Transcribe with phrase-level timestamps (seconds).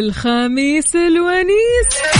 [0.00, 2.19] الخميس الونيس.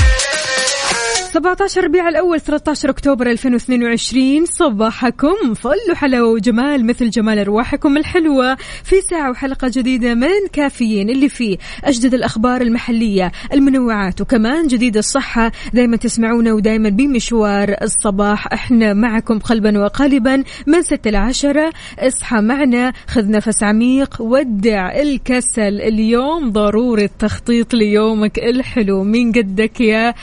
[1.31, 5.55] 17 ربيع الأول 13 أكتوبر 2022 صباحكم.
[5.55, 8.55] فل وحلاوة وجمال مثل جمال أرواحكم الحلوة.
[8.85, 15.53] في ساعة وحلقة جديدة من كافيين اللي فيه أجدد الأخبار المحلية المنوعات وكمان جديد الصحة.
[15.73, 18.53] دايما تسمعونا ودايما بمشوار الصباح.
[18.53, 25.81] إحنا معكم قلبا وقالبا من 6 ل 10 اصحى معنا خذ نفس عميق ودع الكسل.
[25.81, 29.05] اليوم ضروري التخطيط ليومك الحلو.
[29.05, 30.15] من قدك يا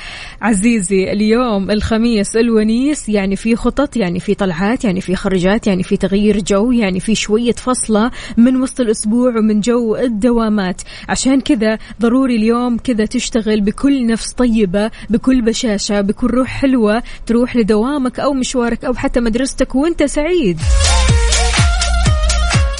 [0.42, 5.98] عزيزي؟ اليوم الخميس الونيس يعني في خطط يعني في طلعات يعني في خرجات يعني في
[5.98, 10.82] تغيير جو يعني في شوية فصلة من وسط الأسبوع ومن جو الدوامات.
[11.10, 17.56] عشان كذا ضروري اليوم كذا تشتغل بكل نفس طيبة بكل بشاشة بكل روح حلوة تروح
[17.56, 20.60] لدوامك أو مشوارك أو حتى مدرستك وأنت سعيد.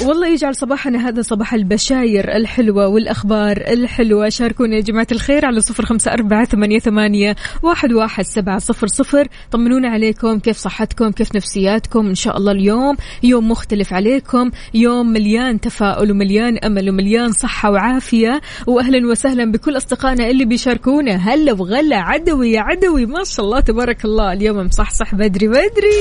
[0.02, 4.28] والله يجعل صباحنا هذا صباح البشاير الحلوة والأخبار الحلوة.
[4.28, 9.28] شاركونا يا جماعة الخير على صفر خمسة أربعة ثمانية, ثمانية واحد, واحد سبعة صفر صفر.
[9.50, 15.60] طمنونا عليكم كيف صحتكم كيف نفسياتكم؟ إن شاء الله اليوم يوم مختلف عليكم يوم مليان
[15.60, 18.40] تفاؤل ومليان أمل ومليان صحة وعافية.
[18.66, 21.16] وأهلا وسهلا بكل أصدقائنا اللي بيشاركونا.
[21.16, 24.32] هلا وغلا عدوي يا عدوي ما شاء الله تبارك الله.
[24.32, 25.98] اليوم مصحصح بدري بدري.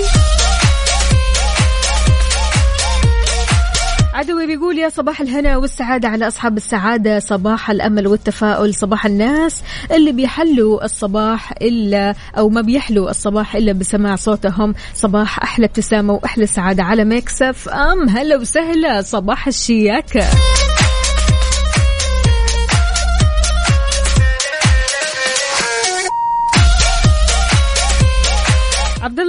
[4.17, 10.11] عدوي بيقول يا صباح الهنا والسعادة على أصحاب السعادة صباح الأمل والتفاؤل صباح الناس اللي
[10.11, 14.75] بيحلوا الصباح إلا أو ما بيحلوا الصباح إلا بسماع صوتهم.
[14.93, 18.09] صباح أحلى ابتسامة وأحلى سعادة على مكسف أم.
[18.09, 20.25] هلا وسهلا صباح الشياكة.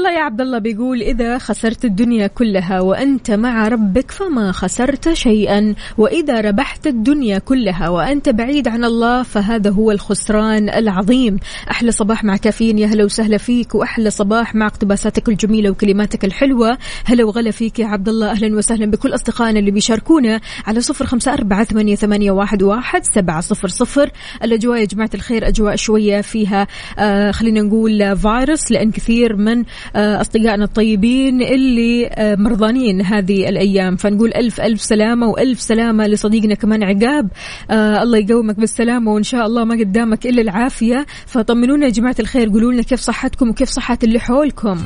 [0.09, 5.75] الله يا عبد الله بيقول إذا خسرت الدنيا كلها وأنت مع ربك فما خسرت شيئا
[5.99, 11.39] وإذا ربحت الدنيا كلها وأنت بعيد عن الله فهذا هو الخسران العظيم.
[11.71, 16.79] أحلى صباح مع كافيين يا هلا وسهلا فيك وأحلى صباح مع اقتباساتك الجميلة وكلماتك الحلوة.
[17.05, 21.33] هلا وغلا فيك يا عبد الله أهلا وسهلا بكل أصدقائنا اللي بيشاركونا على صفر خمسة
[21.33, 24.11] أربعة ثمانية, ثمانية واحد, واحد سبعة صفر صفر.
[24.45, 26.67] الأجواء يا جماعة الخير أجواء شوية فيها
[26.99, 29.65] آه خلينا نقول فيروس لأن كثير من
[29.97, 33.97] آه أصدقائنا الطيبين اللي آه مرضانين هذه الأيام.
[33.97, 37.29] فنقول ألف ألف سلامة وألف سلامة لصديقنا كمان عقاب.
[37.71, 41.07] آه الله يقومك بالسلامة وإن شاء الله ما قدامك إلا العافية.
[41.27, 44.79] فطمنونا يا جماعة الخير قولوا لنا كيف صحتكم وكيف صحة اللي حولكم.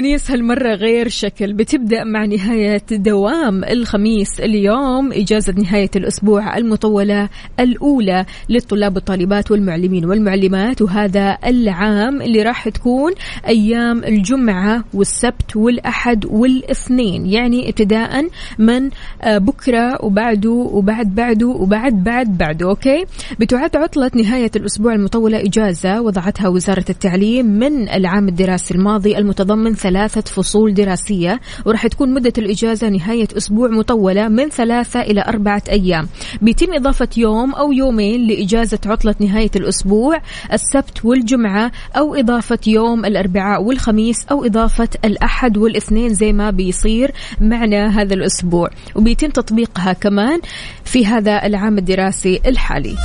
[0.00, 1.52] الخميس الونيس هالمرة غير شكل.
[1.52, 7.28] بتبدأ مع نهاية دوام الخميس اليوم إجازة نهاية الأسبوع المطولة
[7.60, 13.12] الأولى للطلاب والطالبات والمعلمين والمعلمات وهذا العام اللي راح تكون
[13.46, 17.26] أيام الجمعة والسبت والأحد والاثنين.
[17.26, 18.26] يعني ابتداء
[18.58, 18.90] من
[19.26, 23.04] بكرة وبعده وبعد بعده وبعد بعد بعده أوكي؟
[23.40, 30.20] بتعد عطلة نهاية الأسبوع المطولة إجازة وضعتها وزارة التعليم من العام الدراسي الماضي المتضمن ثلاثة
[30.20, 36.08] فصول دراسية وراح تكون مدة الإجازة نهاية أسبوع مطولة من ثلاثة إلى أربعة أيام.
[36.42, 40.22] بيتم إضافة يوم أو يومين لإجازة عطلة نهاية الأسبوع
[40.52, 48.00] السبت والجمعة أو إضافة يوم الأربعاء والخميس أو إضافة الأحد والاثنين زي ما بيصير معنا
[48.00, 48.70] هذا الأسبوع.
[48.94, 50.40] وبيتم تطبيقها كمان
[50.84, 52.96] في هذا العام الدراسي الحالي.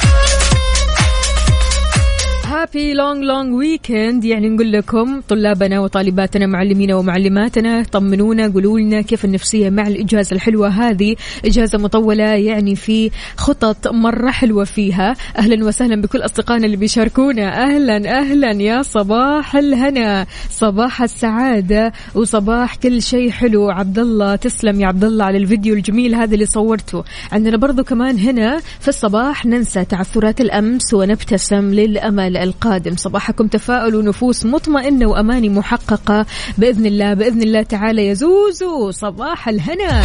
[2.55, 9.25] Happy long long weekend يعني نقول لكم طلابنا وطالباتنا معلمينا ومعلماتنا طمنونا قولوا لنا كيف
[9.25, 11.15] النفسية مع الإجازة الحلوة هذه.
[11.45, 15.15] إجازة مطولة يعني في خطط مرة حلوة فيها.
[15.37, 17.63] أهلا وسهلا بكل أصدقائنا اللي بيشاركونا.
[17.63, 20.25] أهلا أهلا يا صباح الهنا.
[20.49, 23.69] صباح السعادة وصباح كل شيء حلو.
[23.69, 27.03] عبد الله تسلم يا عبد الله على الفيديو الجميل هذا اللي صورته.
[27.31, 32.44] عندنا برضو كمان هنا في الصباح ننسى تعثرات الأمس ونبتسم للأمل.
[32.45, 32.95] القادم.
[32.95, 36.25] صباحكم تفاؤل ونفوس مطمئنة وأماني محققة.
[36.57, 40.03] بإذن الله بإذن الله تعالى يا زوزو صباح الهنا.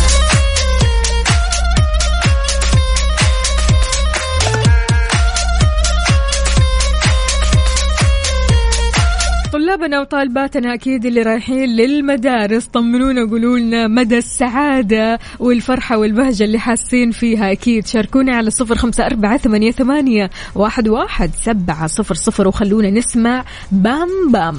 [9.71, 17.11] طلابنا وطالباتنا أكيد اللي رايحين للمدارس طمنونا قولوا لنا مدى السعادة والفرحة والبهجة اللي حاسين
[17.11, 17.53] فيها.
[17.53, 23.45] أكيد شاركونا على صفر خمسة أربعة ثمانية, ثمانية واحد, واحد سبعة صفر صفر وخلونا نسمع
[23.73, 24.57] بام بام.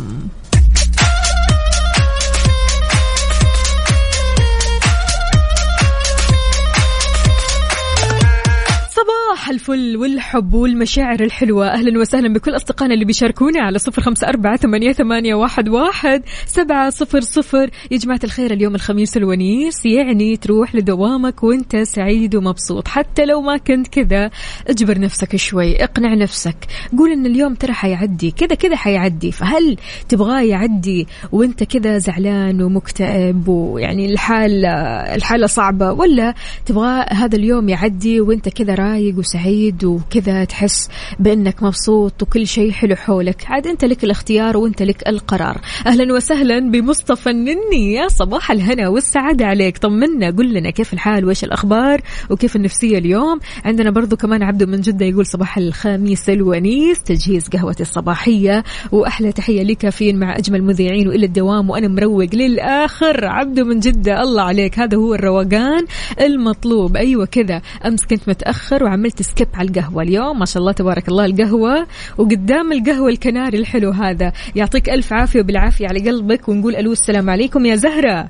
[9.42, 11.68] صباح الفل والحب والمشاعر الحلوة.
[11.68, 16.90] أهلا وسهلا بكل أصدقائنا اللي بيشاركونا على صفر خمسة أربعة ثمانية, ثمانية واحد, واحد سبعة
[16.90, 17.70] صفر صفر.
[17.92, 22.88] يا جماعة الخير اليوم الخميس الونيس يعني تروح لدوامك وأنت سعيد ومبسوط.
[22.88, 24.30] حتى لو ما كنت كذا
[24.68, 26.58] اجبر نفسك شوي اقنع نفسك.
[26.98, 28.32] قول إن اليوم ترى حيعدي.
[28.32, 29.32] كذا كذا حيعدي.
[29.32, 29.78] فهل
[30.10, 34.66] تبغاه يعدي وأنت كذا زعلان ومكتئب ويعني الحال
[35.16, 36.34] الحالة صعبة ولا
[36.66, 40.90] تبغى هذا اليوم يعدي وأنت كذا رايق وسعيد وكذا تحس
[41.20, 43.46] بأنك مبسوط وكل شيء حلو حولك.
[43.48, 45.62] عاد أنت لك الاختيار وأنت لك القرار.
[45.88, 47.94] أهلا وسهلا بمصطفى النني.
[47.94, 49.78] يا صباح الهنا والسعادة عليك.
[49.78, 54.82] طمنا قل لنا كيف الحال؟ وإيش الأخبار؟ وكيف النفسية اليوم؟ عندنا برضو كمان عبدو من
[54.82, 58.64] جدة يقول صباح الخميس الونيس تجهيز قهوتي الصباحية.
[58.92, 61.70] وأحلى تحية لك كافيين مع أجمل مذيعين وإلى الدوام.
[61.70, 63.26] وأنا مروق للآخر.
[63.26, 64.80] عبدو من جدة الله عليك.
[64.80, 65.86] هذا هو الروقان
[66.22, 66.98] المطلوب.
[66.98, 67.62] أيوه كذا.
[67.86, 70.40] أمس كنت متأخر وعملت سكيب على القهوة اليوم.
[70.40, 71.88] ما شاء الله تبارك الله القهوة
[72.18, 74.34] وقدام القهوة الكناري الحلو هذا.
[74.56, 78.30] يعطيك ألف عافية وبالعافية على قلبك ونقول ألو السلام عليكم يا زهرة.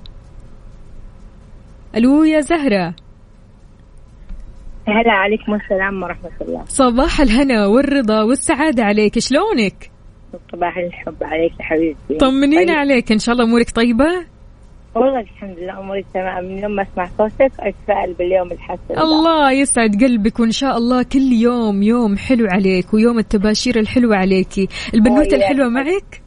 [1.96, 2.94] ألو يا زهرة.
[4.88, 6.64] هلا عليكم السلام ورحمة الله.
[6.68, 9.20] صباح الهنا والرضا والسعادة عليك.
[9.20, 9.92] شلونك؟
[10.52, 12.16] صباح الحب عليك يا حبيبتي.
[12.20, 12.78] طمنينا طيب.
[12.78, 13.12] عليك.
[13.12, 14.26] إن شاء الله أمورك طيبة؟
[14.96, 19.00] والله الحمد لله أموري تمام من يوم ما أسمع صوتك أتفائل باليوم الحسن.
[19.00, 24.68] الله يسعد قلبك وإن شاء الله كل يوم يوم حلو عليك ويوم التباشير الحلوة عليكي
[24.94, 25.34] البنوتة وياك.
[25.34, 26.22] الحلوة معك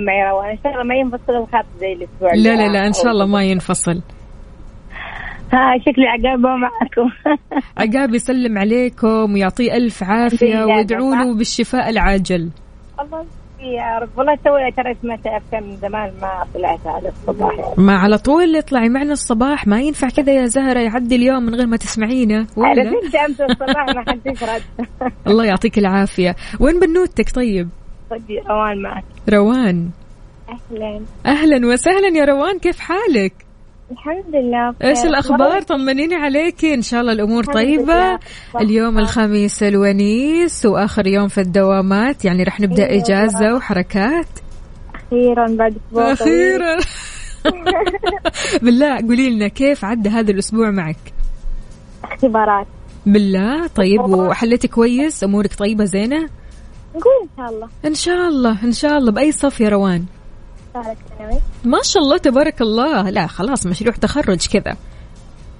[0.00, 2.92] معي روان إن شاء الله ما ينفصل الخط زي الأسبوع لا لا لا راح.
[2.92, 4.02] شاء الله ما ينفصل
[5.52, 7.10] ها شكلي عقابة معكم
[7.82, 11.34] عقاب يسلم عليكم ويعطيه ألف عافية بالله وادعوا له.
[11.38, 12.50] بالشفاء العاجل
[13.00, 13.26] الله
[13.64, 14.08] يا رب.
[14.16, 17.58] والله توي ترى سمعت أفكار من زمان ما طلعت هذا الصباح.
[17.58, 17.74] يعني.
[17.76, 19.66] ما على طول اطلعي معنا الصباح.
[19.66, 23.86] ما ينفع كذا يا زهرة يعدي اليوم من غير ما تسمعينا ولا؟ عرفت أمس الصباح
[23.94, 24.62] ما حد يشرد
[25.28, 26.36] الله يعطيك العافية.
[26.60, 27.68] وين بنوتك طيب؟
[28.10, 29.04] صدي روان معك.
[29.32, 29.90] روان.
[30.48, 31.00] أهلا.
[31.26, 33.43] أهلا وسهلا يا روان كيف حالك؟
[33.90, 35.10] الحمد لله إيش بخير.
[35.10, 38.18] الأخبار؟ طمنيني عليكي إن شاء الله الأمور طيبة.
[38.60, 42.24] اليوم الخميس الونيس وآخر يوم في الدوامات.
[42.24, 43.02] يعني رح نبدأ أيوة.
[43.02, 44.26] إجازة وحركات.
[44.94, 46.62] أخيرا بعد أسبوع طويل.
[46.62, 46.76] أخيرا.
[48.62, 50.96] بالله قولي لنا كيف عدى هذا الأسبوع معك؟
[52.04, 52.66] اختبارات.
[53.06, 53.66] بالله.
[53.66, 56.28] طيب وحليتي كويس؟ أمورك طيبة زينة؟
[56.96, 57.68] نقول إن شاء الله.
[57.84, 60.04] إن شاء الله إن شاء الله بأي صف يا روان؟
[60.74, 61.40] ثالث ثانوي.
[61.64, 63.10] ما شاء الله تبارك الله.
[63.10, 64.76] لا خلاص مشروع تخرج كذا.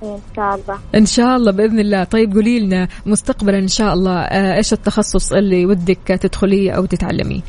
[0.03, 0.79] إن شاء الله.
[0.95, 2.05] إن شاء الله بإذن الله.
[2.05, 7.41] طيب قولي لنا مستقبلا إن شاء الله آه، إيش التخصص اللي ودك تدخليه أو تتعلميه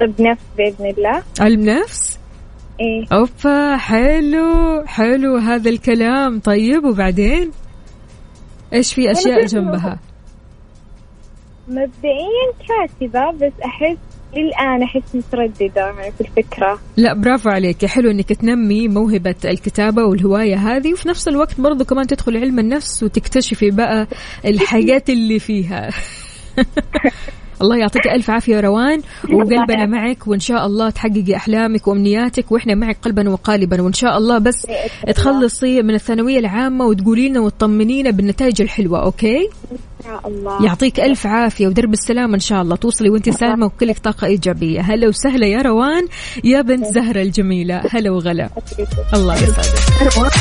[0.00, 1.22] طب نفس بإذن الله.
[1.40, 2.18] علم نفس؟
[2.80, 3.06] إيه.
[3.12, 6.40] أوبا حلو حلو هذا الكلام.
[6.40, 7.50] طيب وبعدين؟
[8.72, 9.98] إيش في أشياء جنبها؟
[11.68, 13.98] مبدئيا كاتبة بس أحس
[14.36, 17.86] للآن أحس مترددة في الفكرة لا برافو عليك.
[17.86, 23.02] حلو إنك تنمي موهبة الكتابة والهواية هذه وفي نفس الوقت برضو كمان تدخل علم النفس
[23.02, 24.06] وتكتشفي بقى
[24.44, 25.90] الحاجات اللي فيها.
[27.62, 29.02] الله يعطيك ألف عافية يا روان
[29.32, 33.82] وقلبنا معك وإن شاء الله تحققي أحلامك وأمنياتك وإحنا معك قلبا وقالبا.
[33.82, 34.66] وإن شاء الله بس
[35.14, 39.48] تخلصي من الثانوية العامة وتقولي لنا وتطمنينا بالنتائج الحلوة أوكي؟
[40.26, 40.64] الله.
[40.64, 42.76] يعطيك ألف عافية ودرب السلامة إن شاء الله.
[42.76, 44.80] توصلي وأنت سالمة وكلك طاقة إيجابية.
[44.80, 46.06] هلا وسهلا يا روان
[46.44, 47.82] يا بنت زهرة الجميلة.
[47.90, 48.48] هلا وغلا.
[49.14, 49.34] الله.
[49.34, 50.32] يسعدك.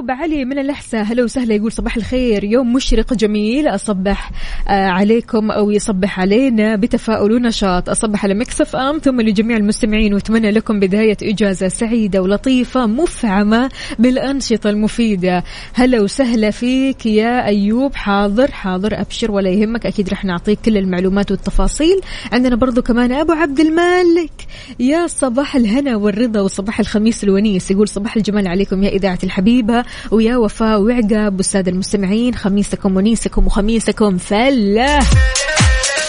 [0.00, 2.44] أيوب علي من الأحساء هلا وسهلا يقول صباح الخير.
[2.44, 3.68] يوم مشرق جميل.
[3.68, 4.30] أصبح
[4.68, 7.88] آه عليكم أو يصبح علينا بتفاؤل ونشاط.
[7.88, 8.98] أصبح على مكسف أم.
[8.98, 15.44] ثم لجميع المستمعين وأتمنى لكم بداية إجازة سعيدة ولطيفة مفعمة بالأنشطة المفيدة.
[15.74, 17.94] هلا وسهلا فيك يا أيوب.
[17.94, 19.00] حاضر حاضر.
[19.00, 19.86] أبشر ولا يهمك.
[19.86, 22.00] أكيد رح نعطيك كل المعلومات والتفاصيل.
[22.32, 24.32] عندنا برضو كمان أبو عبد المالك.
[24.78, 27.70] يا صباح الهنا والرضا وصباح الخميس الونيس.
[27.70, 29.84] يقول صباح الجمال عليكم يا إذاعة الحبيبة.
[30.10, 34.98] ويا وفاء وعقاب والسادة المستمعين خميسكم ونيسكم وخميسكم فلة.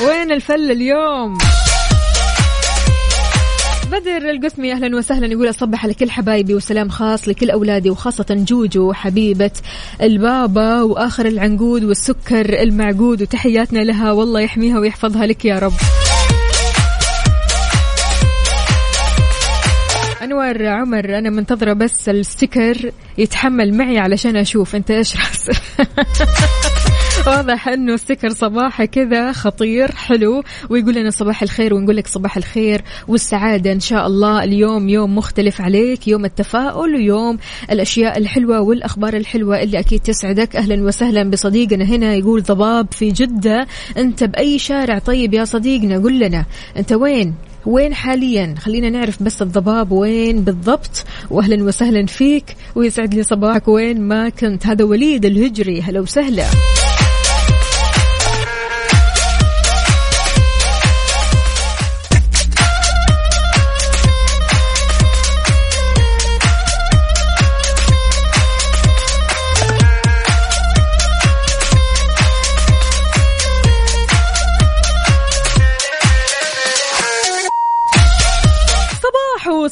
[0.08, 1.38] وين الفل اليوم؟
[3.92, 5.28] بدر القسمي أهلا وسهلا.
[5.28, 9.52] يقول أصبح على كل حبايبي وسلام خاص لكل أولادي وخاصة جوجو حبيبه
[10.02, 15.74] البابا وآخر العنقود والسكر المعقود وتحياتنا لها والله يحميها ويحفظها لك يا رب.
[20.24, 24.76] انور عمر أنا منتظرة بس ال sticker يتحمل معي علشان أشوف.
[24.76, 25.62] أنت إيش راسل
[27.28, 32.82] واضح إنه sticker صباحه كذا خطير حلو ويقول لنا صباح الخير ونقول لك صباح الخير
[33.08, 33.72] والسعادة.
[33.72, 37.38] إن شاء الله اليوم يوم مختلف عليك يوم التفاؤل ويوم
[37.72, 40.56] الأشياء الحلوة والأخبار الحلوة اللي أكيد تسعدك.
[40.56, 43.68] أهلا وسهلا بصديقنا هنا يقول ضباب في جدة.
[43.98, 46.46] أنت بأي شارع طيب يا صديقنا؟ قل لنا.
[46.78, 51.06] أنت وين؟ وين حاليا؟ خلينا نعرف بس الضباب وين بالضبط.
[51.30, 52.56] واهلا وسهلا فيك.
[52.76, 53.68] ويسعد لي صباحك.
[53.68, 55.82] وين ما كنت؟ هذا وليد الهجري.
[55.82, 56.46] هلا وسهلا.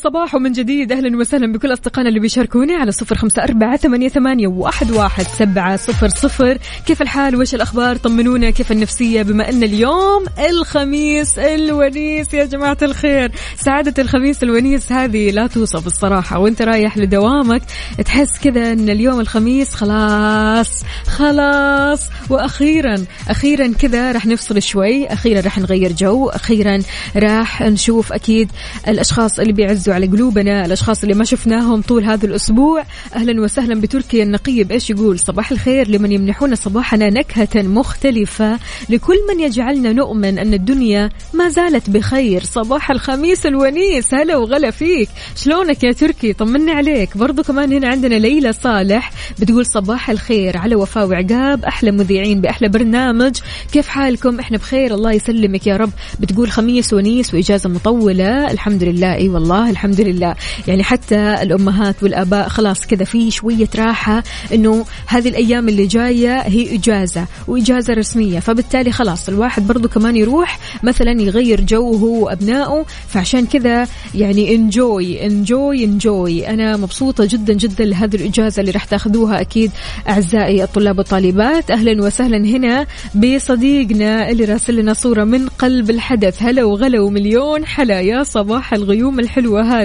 [0.10, 0.92] صباحو صباحو من جديد.
[0.92, 6.10] أهلا وسهلا بكل أصدقائنا اللي بيشاركوني على صفر أربعة ثمانية, ثمانية واحد, واحد سبعة صفر
[6.10, 6.58] صفر.
[6.86, 13.32] كيف الحال؟ وش الأخبار؟ طمنونا كيف النفسية؟ بما أن اليوم الخميس الونيس يا جماعة الخير.
[13.58, 17.62] سعادة الخميس الونيس هذه لا توصف الصراحة وأنت رايح لدوامك
[18.06, 22.10] تحس كذا أن اليوم الخميس خلاص خلاص.
[22.30, 25.08] وأخيرا أخيرا كذا راح نفصل شوي.
[25.08, 26.80] أخيرا راح نغير جو أخيرا
[27.16, 28.52] راح نشوف أكيد
[28.88, 32.84] الأشخاص اللي بيعزوا على قلوبنا الأشخاص اللي ما شفناهم طول هذا الأسبوع.
[33.16, 34.72] أهلا وسهلا بتركيا النقيب.
[34.72, 38.60] إيش يقول؟ صباح الخير لمن يمنحون صباحنا نكهة مختلفة.
[38.90, 42.44] لكل من يجعلنا نؤمن أن الدنيا ما زالت بخير.
[42.44, 44.14] صباح الخميس الونيس.
[44.14, 45.10] هلا وغلا فيك.
[45.36, 47.18] شلونك يا تركي؟ طمني عليك.
[47.18, 51.66] برضو كمان هنا عندنا ليلى صالح بتقول صباح الخير على وفاء وعقاب.
[51.66, 53.36] أحلى مذيعين بأحلى برنامج.
[53.72, 54.94] كيف حالكم؟ إحنا بخير.
[54.94, 55.92] الله يسلمك يا رب.
[56.20, 58.52] بتقول خميس ونيس وإجازة مطولة.
[58.52, 59.16] الحمد لله.
[59.16, 60.36] إي والله الحمد لله.
[60.68, 66.76] يعني حتى الأمهات والآباء خلاص كذا في شوية راحة إنه هذه الأيام اللي جاية هي
[66.76, 68.40] إجازة وإجازة رسمية.
[68.40, 72.86] فبالتالي خلاص الواحد برضو كمان يروح مثلا يغير جو هو وأبنائه.
[73.08, 79.42] فعشان كذا يعني انجوي انجوي انجوي أنا مبسوطة جدا جدا لهذه الإجازة اللي راح تاخذوها
[79.42, 79.72] أكيد
[80.10, 81.72] أعزائي الطلاب والطالبات.
[81.72, 86.44] أهلا وسهلا هنا بصديقنا اللي راسل لنا صورة من قلب الحدث.
[86.44, 88.02] هلا وغلا ومليون حلا.
[88.02, 89.62] يا صباح الغيوم الحلوة.
[89.62, 89.79] هذه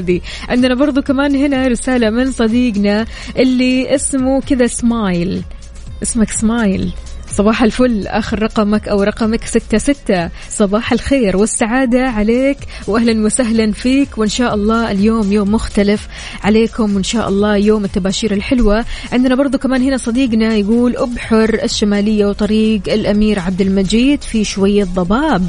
[0.49, 5.43] عندنا برضو كمان هنا رسالة من صديقنا اللي اسمه كذا سمايل
[6.03, 6.93] اسمك سمايل
[7.31, 8.07] صباح الفل.
[8.07, 10.31] آخر رقمك أو رقمك ستة ستة.
[10.51, 11.37] صباح الخير.
[11.37, 12.59] والسعادة عليك.
[12.87, 14.19] وأهلا وسهلا فيك.
[14.19, 16.09] وإن شاء الله اليوم يوم مختلف
[16.45, 16.95] عليكم.
[16.95, 18.85] وإن شاء الله يوم التباشير الحلوة.
[19.13, 25.49] عندنا برضو كمان هنا صديقنا يقول أبحر الشمالية وطريق الأمير عبد المجيد في شوية ضباب.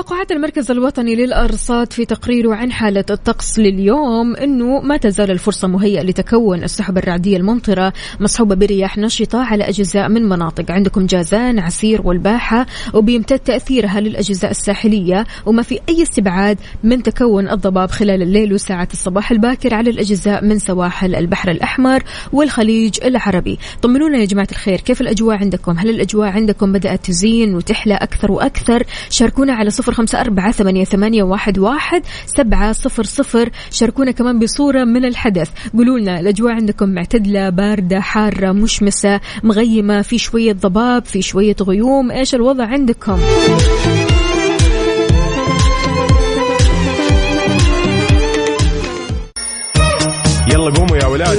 [0.00, 6.02] توقعات المركز الوطني للأرصاد في تقريره عن حالة الطقس لليوم أنه ما تزال الفرصة مهيئة
[6.02, 10.70] لتكون السحب الرعدية الممطرة مصحوبة برياح نشطة على أجزاء من مناطق.
[10.70, 15.26] عندكم جازان عسير والباحة وبيمتد تأثيرها للأجزاء الساحلية.
[15.46, 20.58] وما في أي استبعاد من تكون الضباب خلال الليل وساعات الصباح الباكر على الأجزاء من
[20.58, 22.02] سواحل البحر الأحمر
[22.32, 23.58] والخليج العربي.
[23.82, 28.82] طمنونا يا جماعة الخير كيف الأجواء عندكم؟ هل الأجواء عندكم بدأت تزين وتحلى أكثر وأكثر؟
[29.10, 33.50] شاركونا على صفر صفر خمسة أربعة ثمانية, ثمانية واحد, واحد سبعة صفر صفر.
[33.70, 35.50] شاركونا كمان بصورة من الحدث.
[35.76, 36.88] قولوا لنا الأجواء عندكم.
[36.88, 42.10] معتدلة باردة حارة مشمسة مغيمة في شوية ضباب في شوية غيوم.
[42.10, 43.18] إيش الوضع عندكم؟
[50.52, 51.38] يلا قوموا يا ولاد.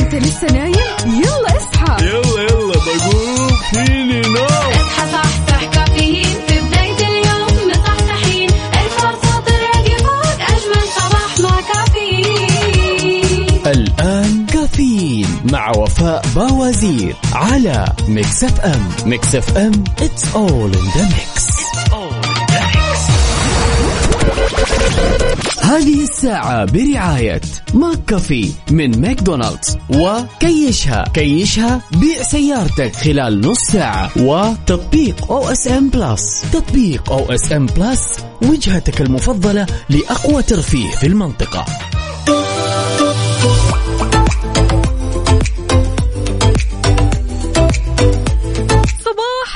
[0.00, 0.67] أنت لسه نايم؟
[16.00, 21.58] مع وفاء باوزير على Mix FM Mix FM it's all in the mix.
[25.62, 27.40] هذه الساعة برعاية
[27.74, 31.04] McCafé من ماكدونالدز وكيشها.
[31.14, 37.66] كيشها بيع سيارتك خلال نص ساعة وتطبيق أو اس ام بلس تطبيق أو اس ام
[37.66, 41.64] بلس وجهتك المفضلة لأقوى ترفيه في المنطقة.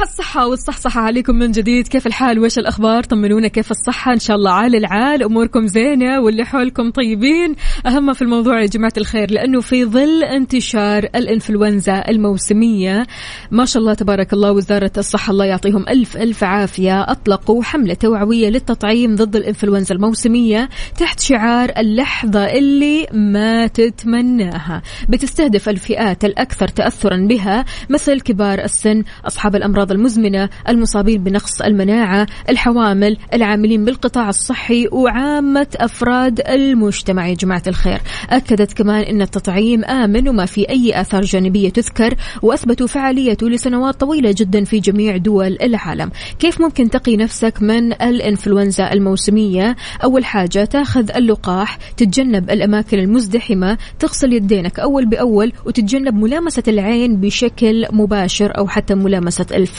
[0.03, 1.89] الصحة والصحصحة عليكم من جديد.
[1.89, 5.23] كيف الحال؟ وش الأخبار؟ طمنونا كيف الصحة؟ إن شاء الله عال العال.
[5.23, 7.55] أموركم زينة واللي حولكم طيبين.
[7.87, 13.07] أهم في الموضوع يا جماعة الخير لأنه في ظل انتشار الإنفلونزا الموسمية
[13.51, 18.49] ما شاء الله تبارك الله وزارة الصحة الله يعطيهم ألف ألف عافية أطلقوا حملة توعوية
[18.49, 20.69] للتطعيم ضد الإنفلونزا الموسمية
[20.99, 24.83] تحت شعار اللحظة اللي ما تتمناها.
[25.09, 33.17] بتستهدف الفئات الأكثر تأثرا بها مثل كبار السن أصحاب الأمراض المزمنة المصابين بنقص المناعة الحوامل
[33.35, 37.29] العاملين بالقطاع الصحي وعامة أفراد المجتمع.
[37.29, 42.87] يا جماعة الخير أكدت كمان أن التطعيم آمن وما في أي آثار جانبية تذكر وأثبتوا
[42.87, 46.11] فعاليته لسنوات طويلة جدا في جميع دول العالم.
[46.39, 54.33] كيف ممكن تقي نفسك من الإنفلونزا الموسمية؟ أول حاجة تأخذ اللقاح تتجنب الأماكن المزدحمة تغسل
[54.33, 59.72] يدينك أول بأول وتتجنب ملامسة العين بشكل مباشر أو حتى ملامسة الفم.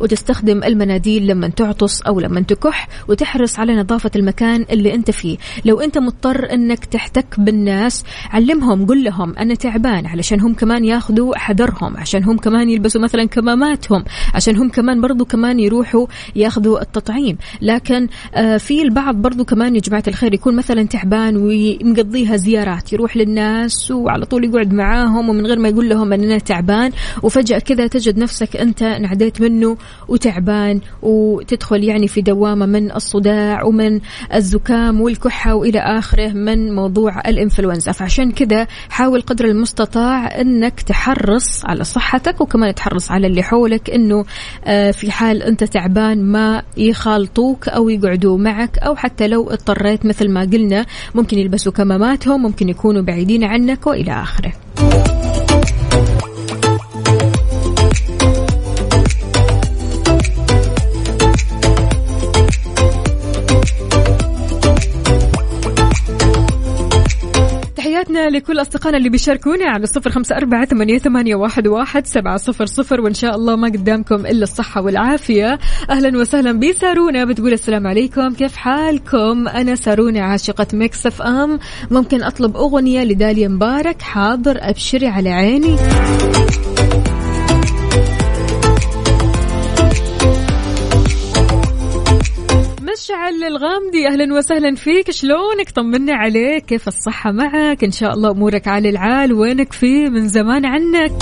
[0.00, 5.36] وتستخدم المناديل لما تعطس أو لما تكح وتحرص على نظافة المكان اللي أنت فيه.
[5.64, 11.36] لو أنت مضطر أنك تحتك بالناس علمهم قل لهم أنا تعبان علشان هم كمان ياخذوا
[11.38, 17.36] حذرهم عشان هم كمان يلبسوا مثلا كماماتهم عشان هم كمان برضو كمان يروحوا ياخذوا التطعيم.
[17.62, 23.16] لكن آه في البعض برضو كمان يا جماعة الخير يكون مثلا تعبان ومقضيها زيارات يروح
[23.16, 26.90] للناس وعلى طول يقعد معاهم ومن غير ما يقول لهم أننا تعبان
[27.22, 29.76] وفجأة كذا تجد نفسك أنت انعديت منه
[30.08, 34.00] وتعبان وتدخل يعني في دوامة من الصداع ومن
[34.34, 37.92] الزكام والكحة وإلى آخره من موضوع الإنفلونزا.
[37.92, 44.24] فعشان كذا حاول قدر المستطاع أنك تحرص على صحتك وكمان تحرص على اللي حولك أنه
[44.64, 50.30] آه، في حال أنت تعبان ما يخالطوك أو يقعدوا معك أو حتى لو اضطريت مثل
[50.30, 54.52] ما قلنا ممكن يلبسوا كماماتهم ممكن يكونوا بعيدين عنك وإلى آخره.
[67.98, 73.00] تحياتنا لكل أصدقائنا اللي بيشاركونا على صفر خمسة أربعة ثمانية, ثمانية واحد, سبعة صفر صفر.
[73.00, 75.58] وإن شاء الله ما قدامكم إلا الصحة والعافية.
[75.90, 77.24] أهلا وسهلا بسارونا.
[77.24, 78.34] بتقول السلام عليكم.
[78.34, 81.58] كيف حالكم؟ أنا سارونا عاشقة Mix FM.
[81.90, 84.02] ممكن أطلب أغنية لداليا مبارك.
[84.02, 85.76] حاضر أبشري على عيني.
[92.98, 95.10] مشعل الغامدي أهلا وسهلا فيك.
[95.10, 96.64] شلونك؟ طمنا عليك.
[96.64, 99.32] كيف الصحة معك؟ إن شاء الله أمورك على العال.
[99.32, 101.12] وينك فيه من زمان عنك؟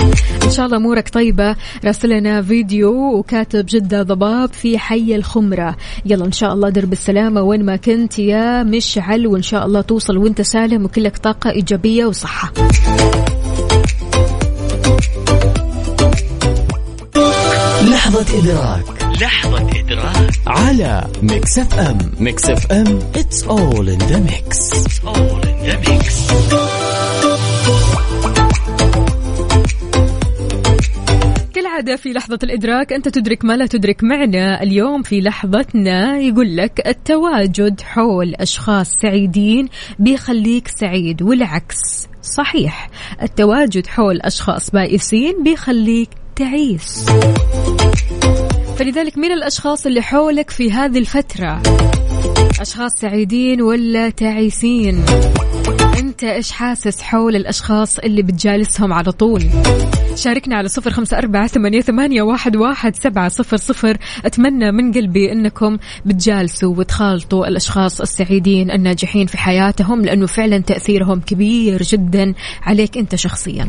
[0.44, 1.56] إن شاء الله أمورك طيبة.
[1.84, 5.76] راسلنا فيديو وكاتب جدة ضباب في حي الخمرة.
[6.06, 9.26] يلا إن شاء الله درب السلامة وين ما كنت يا مشعل.
[9.26, 12.52] وإن شاء الله توصل وأنت سالم وكلك طاقة إيجابية وصحة.
[17.82, 19.05] لحظة إدراك.
[19.20, 20.31] لحظة إدراك.
[20.46, 24.72] على Mix FM Mix FM it's all in the mix.
[24.72, 26.33] It's all in the mix.
[31.55, 34.62] كالعادة في لحظة الإدراك أنت تدرك ما لا تدرك معنا.
[34.62, 42.90] اليوم في لحظتنا يقول لك التواجد حول أشخاص سعيدين بيخليك سعيد والعكس صحيح.
[43.22, 47.07] التواجد حول أشخاص بائسين بيخليك تعيس.
[48.78, 51.62] فلذلك مين الأشخاص اللي حولك في هذه الفترة؟
[52.60, 55.04] أشخاص سعيدين ولا تعيسين؟
[55.98, 59.42] أنت إيش حاسس حول الأشخاص اللي بتجالسهم على طول؟
[60.14, 63.96] شاركنا على صفر خمسة أربعة ثمانية, واحد, واحد سبعة صفر صفر.
[64.24, 71.82] أتمنى من قلبي أنكم بتجالسوا وتخالطوا الأشخاص السعيدين الناجحين في حياتهم لأنه فعلا تأثيرهم كبير
[71.82, 73.68] جدا عليك أنت شخصيا.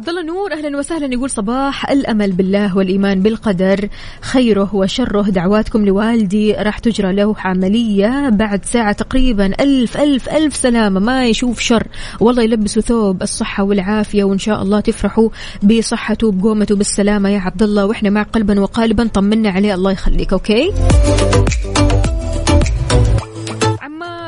[0.00, 1.14] عبد الله نور أهلا وسهلا.
[1.14, 3.88] يقول صباح الأمل بالله والإيمان بالقدر
[4.20, 5.22] خيره وشره.
[5.22, 9.46] دعواتكم لوالدي راح تجرى له عملية بعد ساعة تقريبا.
[9.60, 11.00] ألف ألف ألف سلامة.
[11.00, 11.86] ما يشوف شر.
[12.20, 15.28] والله يلبسوا ثوب الصحة والعافية وإن شاء الله تفرحوا
[15.62, 19.74] بصحته وبقومته بالسلامة يا عبد الله وإحنا مع قلبا وقالبا طمنا عليه.
[19.74, 20.72] الله يخليك أوكي؟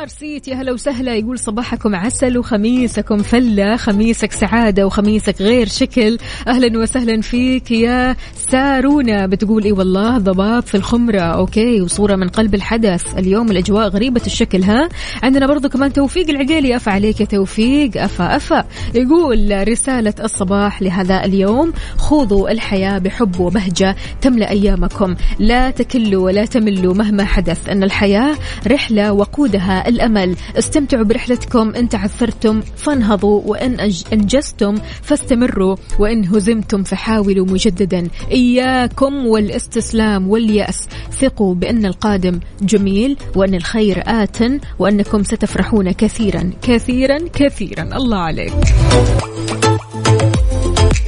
[0.02, 3.76] عمار سيت يا هلا وسهلا يقول صباحكم عسل وخميسكم فلة.
[3.76, 6.18] خميسك سعادة وخميسك غير شكل.
[6.48, 9.26] أهلا وسهلا فيك يا سارونا.
[9.26, 11.20] بتقول إي والله ضباب في الخمرة.
[11.20, 13.18] أوكي وصورة من قلب الحدث.
[13.18, 14.88] اليوم الأجواء غريبة الشكل ها؟
[15.22, 16.76] عندنا برضو كمان توفيق العقيلي.
[16.76, 18.02] أفا عليك يا توفيق.
[18.02, 18.64] أفا أفا.
[18.94, 21.72] يقول رسالة الصباح لهذا اليوم.
[21.96, 25.14] خوضوا الحياة بحب وبهجة تملأ أيامكم.
[25.38, 27.68] لا تكلوا ولا تملوا مهما حدث.
[27.68, 28.36] أن الحياة
[28.66, 30.36] رحلة وقودها الأمل.
[30.58, 31.72] استمتعوا برحلتكم.
[31.74, 33.40] إن تعثرتم فانهضوا.
[33.46, 33.80] وإن
[34.12, 35.76] أنجزتم فاستمروا.
[35.98, 38.08] وإن هزمتم فحاولوا مجددا.
[38.30, 40.88] إياكم والاستسلام واليأس.
[41.20, 43.16] ثقوا بأن القادم جميل.
[43.36, 44.38] وأن الخير آت
[44.78, 46.50] وأنكم ستفرحون كثيرا.
[46.62, 47.18] كثيرا.
[47.32, 47.82] كثيرا.
[47.82, 48.52] الله عليك.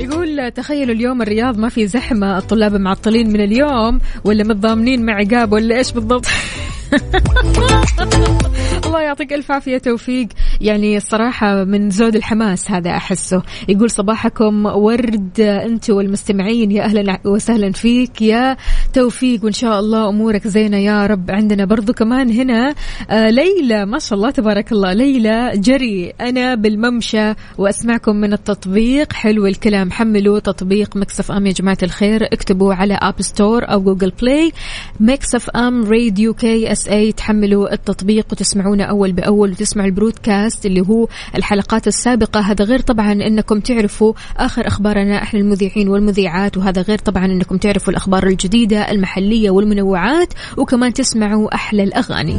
[0.01, 2.39] يقول تخيلوا اليوم الرياض ما في زحمة.
[2.39, 3.99] الطلاب معطلين من اليوم.
[4.25, 5.53] ولا متضامنين مع عقاب.
[5.53, 6.27] ولا إيش بالضبط؟
[8.87, 10.29] الله يعطيك ألف عافية توفيق.
[10.61, 13.43] يعني الصراحه من زود الحماس هذا أحسه.
[13.69, 18.57] يقول صباحكم ورد أنت والمستمعين يا أهلا وسهلا فيك يا
[18.93, 21.31] توفيق وإن شاء الله أمورك زينة يا رب.
[21.31, 22.75] عندنا برضو كمان هنا
[23.11, 24.93] آه ليلى ما شاء الله تبارك الله.
[24.93, 29.13] ليلى جري أنا بالممشى وأسمعكم من التطبيق.
[29.13, 29.91] حلو الكلام.
[29.91, 32.25] حملوا تطبيق Mix FM يا جماعة الخير.
[32.25, 34.53] اكتبوا على App Store أو Google Play
[35.01, 40.44] Mix FM Radio KSA تحملوا التطبيق وتسمعونا أول بأول وتسمعوا البودكاست.
[40.67, 42.41] اللي هو الحلقات السابقة.
[42.41, 47.91] هذا غير طبعا إنكم تعرفوا آخر أخبارنا إحنا المذيعين والمذيعات وهذا غير طبعا إنكم تعرفوا
[47.91, 52.39] الأخبار الجديدة المحلية والمنوعات وكمان تسمعوا أحلى الأغاني.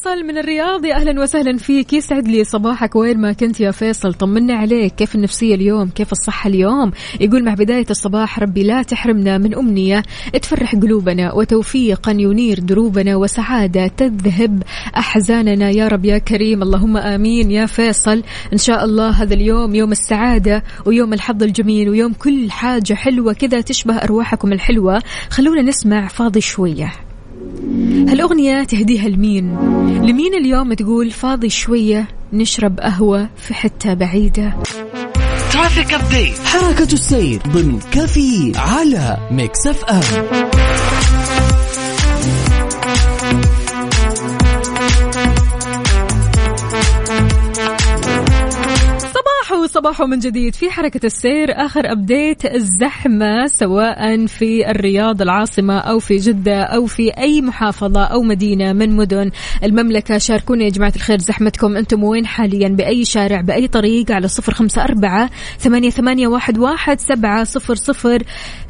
[0.00, 0.84] فيصل من الرياض.
[0.84, 1.92] يا أهلا وسهلا فيك.
[1.92, 2.96] يسعد لي صباحك.
[2.96, 4.14] وين ما كنت يا فيصل.
[4.14, 4.94] طمنا عليك.
[4.94, 10.02] كيف النفسية اليوم؟ كيف الصحة اليوم؟ يقول مع بداية الصباح ربي لا تحرمنا من أمنية.
[10.42, 14.62] تفرح قلوبنا وتوفيقا ينير دروبنا وسعادة تذهب
[14.96, 15.70] أحزاننا.
[15.70, 16.62] يا رب يا كريم.
[16.62, 18.22] اللهم آمين يا فيصل.
[18.52, 23.60] إن شاء الله هذا اليوم يوم السعادة ويوم الحظ الجميل ويوم كل حاجة حلوة كذا
[23.60, 25.02] تشبه أرواحكم الحلوة.
[25.30, 26.92] خلونا نسمع فاضي شوية.
[28.08, 29.56] هالأغنية تهديها لمين؟
[30.02, 34.54] لمين اليوم تقول فاضي شوية نشرب قهوة في حتة بعيدة؟
[35.52, 40.00] traffic update حركة السير ضمن كفي على Mix FM.
[49.80, 50.54] صباحو من جديد.
[50.54, 57.10] في حركة السير آخر update الزحمة سواء في الرياض العاصمة أو في جدة أو في
[57.18, 59.30] أي محافظة أو مدينة من مدن
[59.64, 60.18] المملكة.
[60.18, 64.84] شاركونا يا جماعة الخير زحمتكم أنتم وين حاليا؟ بأي شارع بأي طريق؟ على صفر خمسة
[64.84, 68.22] أربعة ثمانية, ثمانية واحد, واحد سبعة صفر صفر.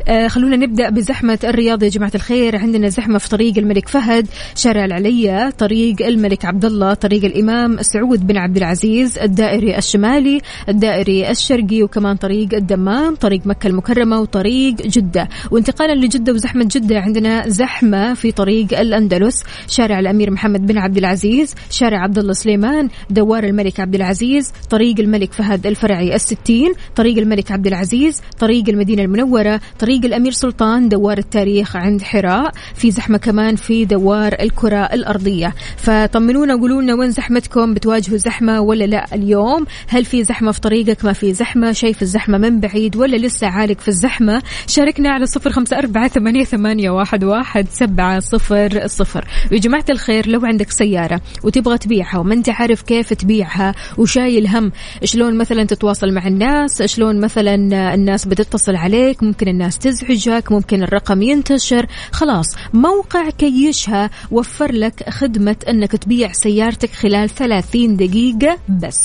[0.09, 2.57] آه خلونا نبدأ بزحمة الرياض يا جماعة الخير.
[2.57, 8.27] عندنا زحمة في طريق الملك فهد شارع العلية طريق الملك عبد الله طريق الإمام سعود
[8.27, 15.29] بن عبد العزيز الدائري الشمالي الدائري الشرقي وكمان طريق الدمام طريق مكة المكرمة وطريق جدة.
[15.51, 21.55] وانتقالا لجدة وزحمة جدة عندنا زحمة في طريق الأندلس شارع الأمير محمد بن عبد العزيز
[21.71, 27.53] شارع عبد الله سليمان دوار الملك عبد العزيز طريق الملك فهد الفرعي الستين طريق الملك
[27.53, 33.57] عبد العزيز طريق المدينة المنورة طريق الأمير سلطان دوار التاريخ عند حراء في زحمة كمان
[33.57, 35.55] في دوار الكرة الأرضية.
[35.77, 41.05] فطمنونا قولوا لنا وين زحمتكم بتواجهوا زحمة ولا لا اليوم؟ هل في زحمة في طريقك؟
[41.05, 41.73] ما في زحمة.
[41.73, 46.45] شايف الزحمة من بعيد ولا لسه عالق في الزحمة؟ شاركنا على صفر خمسة أربعة ثمانية,
[46.45, 49.25] ثمانية واحد, واحد سبعة صفر صفر.
[49.53, 54.73] ويا جماعة الخير لو عندك سيارة وتبغى تبيعها وما أنت عارف كيف تبيعها وشايل هم
[55.05, 57.55] شلون مثلا تتواصل مع الناس؟ شلون مثلا
[57.95, 61.87] الناس بتتصل عليك؟ ممكن الناس تزعجك ممكن الرقم ينتشر.
[62.13, 68.99] خلاص موقع كيشها وفر لك خدمة إنك تبيع سيارتك خلال 30 دقيقة بس.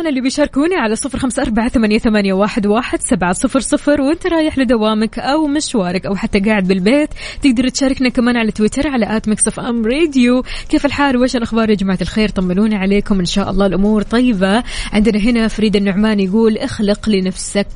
[0.00, 5.18] أصدقائنا اللي بيشاركوني على صفر خمسة أربعة ثمانية, واحد, سبعة صفر صفر وأنت رايح لدوامك
[5.18, 7.08] أو مشوارك أو حتى قاعد بالبيت.
[7.42, 10.44] تقدر تشاركنا كمان على تويتر على at Mix FM Radio.
[10.68, 13.18] كيف الحال؟ وش الأخبار؟ يا جماعة الخير طمنوني عليكم.
[13.18, 14.62] إن شاء الله الأمور طيبة.
[14.92, 17.68] عندنا هنا فريد النعمان يقول اخلق لنفسك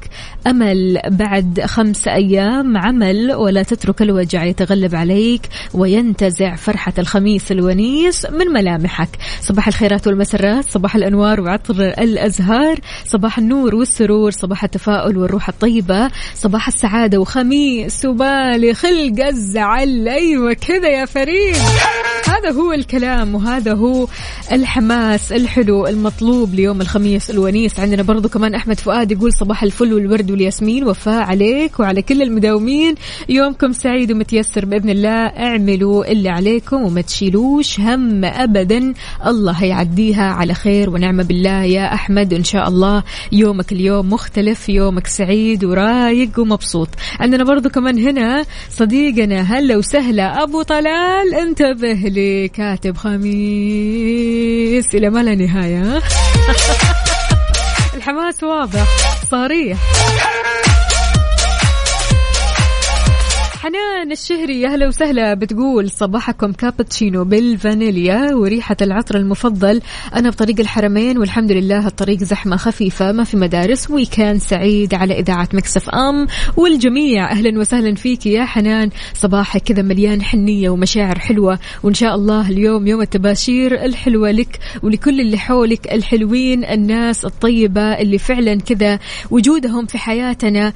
[0.46, 5.42] أمل بعد خمس أيام عمل ولا تترك الوجع يتغلب عليك
[5.74, 9.08] وينتزع فرحة الخميس الونيس من ملامحك.
[9.40, 16.68] صباح الخيرات والمسرات صباح الأنوار وعطر الأزهار صباح النور والسرور صباح التفاؤل والروح الطيبة صباح
[16.68, 21.56] السعادة وخميس وبالي خلق الزعل أيوة كذا يا فريد.
[22.26, 24.06] هذا هو الكلام وهذا هو
[24.52, 27.80] الحماس الحلو المطلوب ليوم الخميس الونيس.
[27.80, 32.94] عندنا برضو كمان أحمد فؤاد يقول صباح الفل والورد والياسمين وفاء عليك وعلى كل المداومين.
[33.28, 35.26] يومكم سعيد ومتيسر بإذن الله.
[35.26, 38.94] اعملوا اللي عليكم وما تشيلوش هم أبدا.
[39.26, 42.03] الله هيعديها على خير ونعمة بالله يا أحمد.
[42.10, 46.88] إن شاء الله يومك اليوم مختلف يومك سعيد ورايق ومبسوط.
[47.20, 54.94] عندنا برضو كمان هنا صديقنا هلا وسهلا أبو طلال انتبه لي كاتب خميس.
[54.94, 56.02] إلى ما لا نهاية.
[57.96, 58.86] الحماس واضح
[59.30, 59.78] صريح.
[63.64, 65.34] حنان الشهري يا هلا وسهلا.
[65.34, 69.80] بتقول صباحكم كابتشينو بالفانيليا وريحة العطر المفضل.
[70.14, 75.48] أنا بطريق الحرمين والحمد لله الطريق زحمة خفيفة ما في مدارس ويكان سعيد على إذاعة
[75.52, 76.26] مكسف أم.
[76.56, 78.90] والجميع أهلا وسهلا فيك يا حنان.
[79.14, 85.20] صباحك كذا مليان حنية ومشاعر حلوة وإن شاء الله اليوم يوم التباشير الحلوة لك ولكل
[85.20, 88.98] اللي حولك الحلوين الناس الطيبة اللي فعلا كذا
[89.30, 90.72] وجودهم في حياتنا.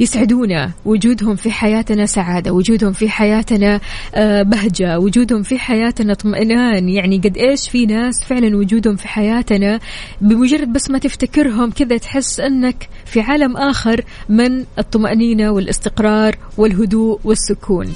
[0.00, 3.80] يسعدونا وجودهم في حياتنا سعادة وجودهم في حياتنا
[4.14, 6.88] آه، بهجة وجودهم في حياتنا اطمئنان.
[6.88, 9.80] يعني قد إيش في ناس فعلا وجودهم في حياتنا
[10.20, 17.92] بمجرد بس ما تفتكرهم كذا تحس أنك في عالم آخر من الطمأنينة والاستقرار والهدوء والسكون.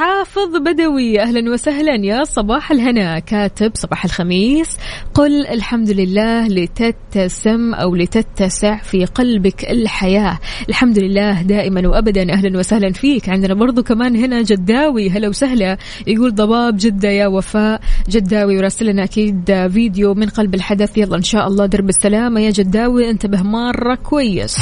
[0.00, 1.20] حافظ بدوي.
[1.20, 3.18] أهلا وسهلا يا صباح الهنا.
[3.18, 4.76] كاتب صباح الخميس.
[5.14, 10.38] قل الحمد لله لتتسم أو لتتسع في قلبك الحياة.
[10.68, 12.32] الحمد لله دائما وابدا.
[12.32, 13.28] أهلا وسهلا فيك.
[13.28, 15.10] عندنا برضو كمان هنا جداوي.
[15.10, 15.76] هلا وسهلا.
[16.06, 17.80] يقول ضباب جدة يا وفاء.
[18.08, 20.98] جداوي وراسل لنا أكيد فيديو من قلب الحدث.
[20.98, 22.40] يلا إن شاء الله درب السلامة.
[22.40, 24.56] يا جداوي انتبه مره كويس.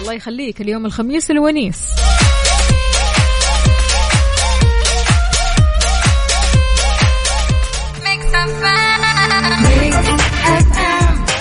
[0.00, 0.60] الله يخليك.
[0.60, 1.78] اليوم الخميس الونيس.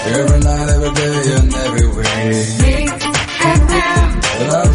[0.08, 2.46] Every night, every day, and every way.
[4.50, 4.75] لا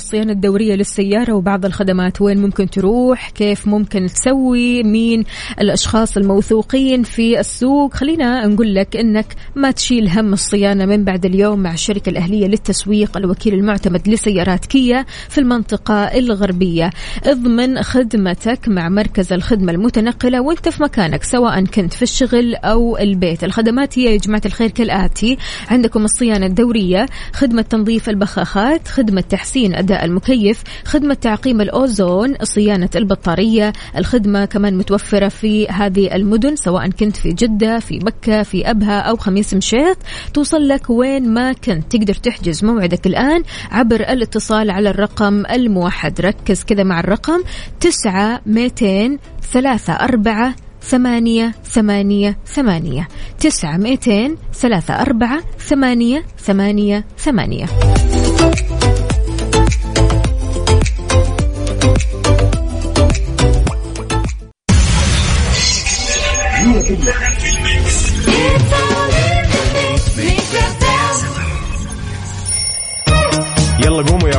[0.11, 2.21] هم الصيانه الدورية للسيارة وبعض الخدمات.
[2.21, 5.23] وين ممكن تروح؟ كيف ممكن تسوي؟ مين
[5.61, 11.59] الأشخاص الموثوقين في السوق؟ خلينا نقول لك إنك ما تشيل هم الصيانة من بعد اليوم
[11.59, 16.89] مع الشركة الأهلية للتسويق الوكيل المعتمد لسيارات كيا في المنطقة الغربية.
[17.25, 23.43] اضمن خدمتك مع مركز الخدمة المتنقلة وانت في مكانك سواء كنت في الشغل أو البيت.
[23.43, 25.37] الخدمات هي يا جماعة الخير كالآتي.
[25.69, 34.45] عندكم الصيانة الدورية خدمة تنظيف البخاخات خدمة تحسين المكيف خدمة تعقيم الأوزون صيانة البطارية الخدمة
[34.45, 39.53] كمان متوفرة في هذه المدن سواء كنت في جدة في مكة في أبها أو خميس
[39.53, 39.97] مشيط.
[40.33, 41.91] توصل لك وين ما كنت.
[41.95, 46.21] تقدر تحجز موعدك الآن عبر الاتصال على الرقم الموحد.
[46.21, 47.43] ركز كذا مع الرقم
[47.79, 49.19] تسعة ميتين
[49.53, 53.07] ثلاثة أربعة ثمانية ثمانية ثمانية.
[53.39, 57.65] تسعة ميتين ثلاثة أربعة ثمانية ثمانية ثمانية.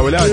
[0.02, 0.30] ولاد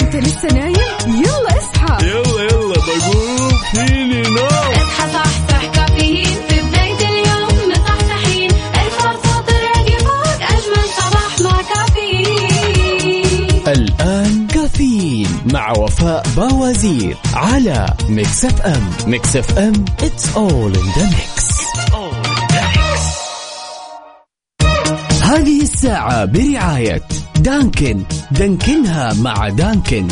[0.00, 0.74] أنت لسه نايم؟
[1.06, 2.06] يلا اصحى.
[2.06, 6.36] يلا يلا بقوم فيني نوم اصحى صحصح كافيين.
[6.48, 13.48] في بداية اليوم مصحصحين الفرصة تراقي فوق أجمل صباح مع كافيين.
[13.68, 18.90] الآن كافيين مع وفاء باوزير على Mix FM.
[19.06, 21.48] Mix FM it's all in the mix.
[25.22, 27.02] هذه الساعة برعاية
[27.38, 28.02] دانكن.
[28.30, 30.08] دانكنها مع دانكن.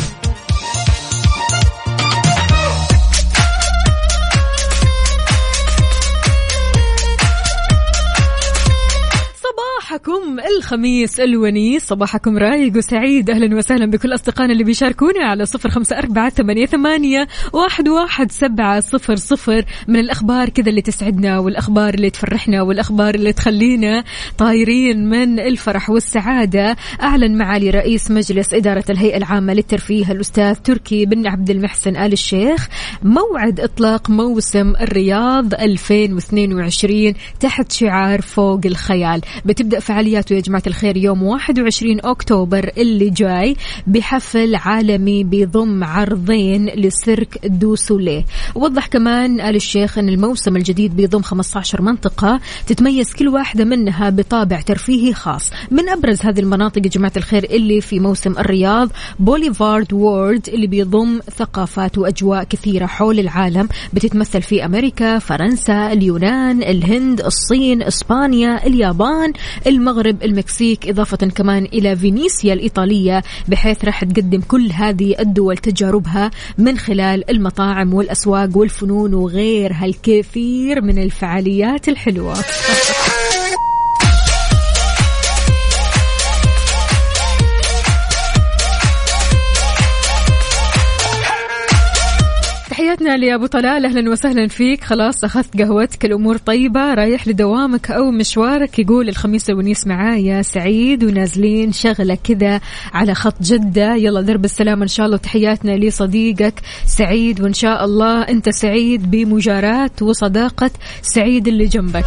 [10.39, 13.29] الخميس الونيس صباحكم رايق وسعيد.
[13.29, 18.79] أهلا وسهلا بكل أصدقائنا اللي بيشاركونا على صفر خمسة أربعة ثمانية, ثمانية واحد, واحد سبعة
[18.79, 19.65] صفر صفر.
[19.87, 24.03] من الأخبار كذا اللي تسعدنا والأخبار اللي تفرحنا والأخبار اللي تخلينا
[24.37, 26.75] طايرين من الفرح والسعادة.
[27.01, 32.67] أعلن معالي رئيس مجلس إدارة الهيئة العامة للترفيه الأستاذ تركي بن عبد المحسن آل الشيخ.
[33.03, 39.21] موعد إطلاق موسم الرياض 2022 تحت شعار فوق الخيال.
[39.45, 39.79] بتبدأ
[40.27, 43.55] فعالياته يا جماعة الخير يوم 21 أكتوبر اللي جاي
[43.87, 48.25] بحفل عالمي بيضم عرضين لسيرك دو سوليه.
[48.55, 54.61] وضح كمان آل الشيخ أن الموسم الجديد بيضم 15 منطقة تتميز كل واحدة منها بطابع
[54.61, 55.51] ترفيهي خاص.
[55.71, 61.19] من أبرز هذه المناطق يا جماعة الخير اللي في موسم الرياض Boulevard World اللي بيضم
[61.37, 63.69] ثقافات وأجواء كثيرة حول العالم.
[63.93, 69.33] بتتمثل في أمريكا فرنسا اليونان الهند الصين إسبانيا اليابان
[69.67, 76.77] المغرب المكسيك إضافة كمان إلى فينيسيا الإيطالية بحيث راح تقدم كل هذه الدول تجاربها من
[76.77, 82.35] خلال المطاعم والأسواق والفنون وغيرها الكثير من الفعاليات الحلوة.
[93.07, 94.83] تحياتنا لأبو طلال أهلا وسهلا فيك.
[94.83, 98.79] خلاص أخذت قهوتك الأمور طيبة رايح لدوامك أو مشوارك.
[98.79, 102.61] يقول الخميس الونيس معايا سعيد ونازلين شغلة كذا
[102.93, 103.95] على خط جدة.
[103.95, 106.53] يلا درب السلام إن شاء الله تحياتنا لصديقك
[106.85, 107.41] سعيد.
[107.41, 112.05] وإن شاء الله أنت سعيد بمجاراة وصداقة سعيد اللي جنبك.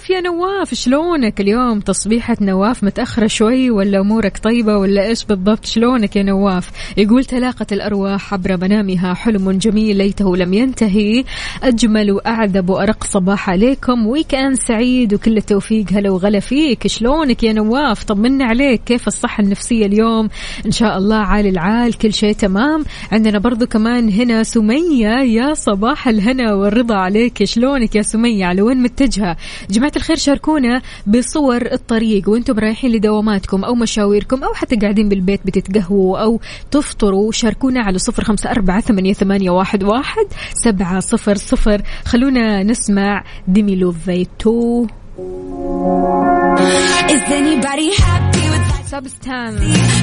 [0.00, 5.64] نواف يا نواف؟ شلونك اليوم؟ تصبيحة نواف متأخرة شوي ولا أمورك طيبة ولا إيش بالضبط؟
[5.64, 11.24] شلونك يا نواف؟ يقول تلاقت الأرواح عبر منامها حلم جميل ليته لم ينتهي.
[11.62, 14.06] أجمل وأعذب وأرق صباح عليكم.
[14.06, 15.92] ويكند سعيد وكل التوفيق.
[15.92, 16.86] هلا وغلا فيك.
[16.86, 18.82] شلونك يا نواف؟ طمنا عليك.
[18.86, 20.28] كيف الصحة النفسية اليوم؟
[20.66, 22.84] إن شاء الله عال العال كل شيء تمام.
[23.12, 25.22] عندنا برضو كمان هنا سمية.
[25.22, 27.44] يا صباح الهنا والرضا عليك.
[27.44, 29.36] شلونك يا سمية؟ على وين متجهة؟
[29.70, 36.18] جماعة الخير شاركونا بصور الطريق وأنتم رايحين لدواماتكم أو مشاويركم أو حتى قاعدين بالبيت بتتقهووا
[36.18, 41.82] أو تفطروا شاركونا على صفر خمسة أربعة ثمانية, ثمانية واحد, واحد سبعة صفر صفر.
[42.04, 44.86] خلونا نسمع ديمي لوفيتو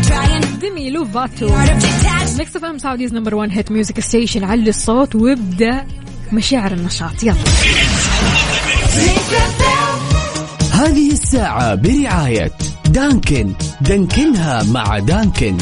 [0.08, 1.50] trying ديمي لوفاتو?
[2.38, 5.86] Mix FM Saudi's number 1 hit music station علي الصوت وابدأ
[6.34, 7.24] مشاعر النشاط.
[7.24, 7.36] يلا.
[10.78, 12.52] هذه الساعة برعاية
[12.90, 13.54] دانكن.
[13.82, 15.58] دانكنها مع دانكن.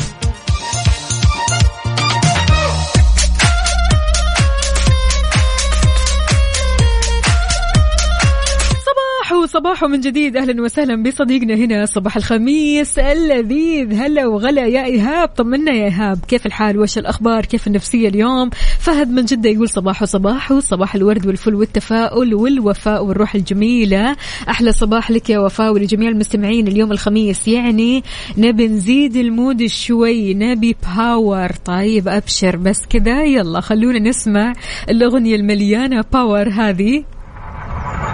[9.45, 10.37] صباح صباح من جديد.
[10.37, 13.93] أهلا وسهلا بصديقنا هنا صباح الخميس اللذيذ.
[13.93, 15.27] هلا وغلا يا إيهاب.
[15.27, 16.19] طمنا يا إيهاب.
[16.27, 21.27] كيف الحال؟ وش الأخبار؟ كيف النفسية اليوم؟ فهد من جدة يقول صباح صباح صباح الورد
[21.27, 24.15] والفل والتفاؤل والوفاء والروح الجميلة.
[24.49, 27.47] أحلى صباح لك يا وفاء ولجميع المستمعين اليوم الخميس.
[27.47, 28.03] يعني
[28.37, 32.55] نبي نزيد ال mood شوي نبي power طيب أبشر.
[32.55, 33.23] بس كذا.
[33.23, 34.53] يلا خلونا نسمع
[34.89, 37.03] الأغنية المليانة power هذه.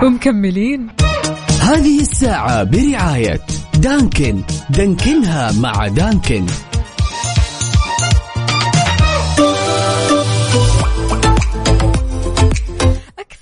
[0.04, 1.01] ومكملين.
[1.62, 3.42] هذه الساعة برعاية
[3.74, 4.42] Dunkin.
[4.70, 6.46] دانكنها مع Dunkin.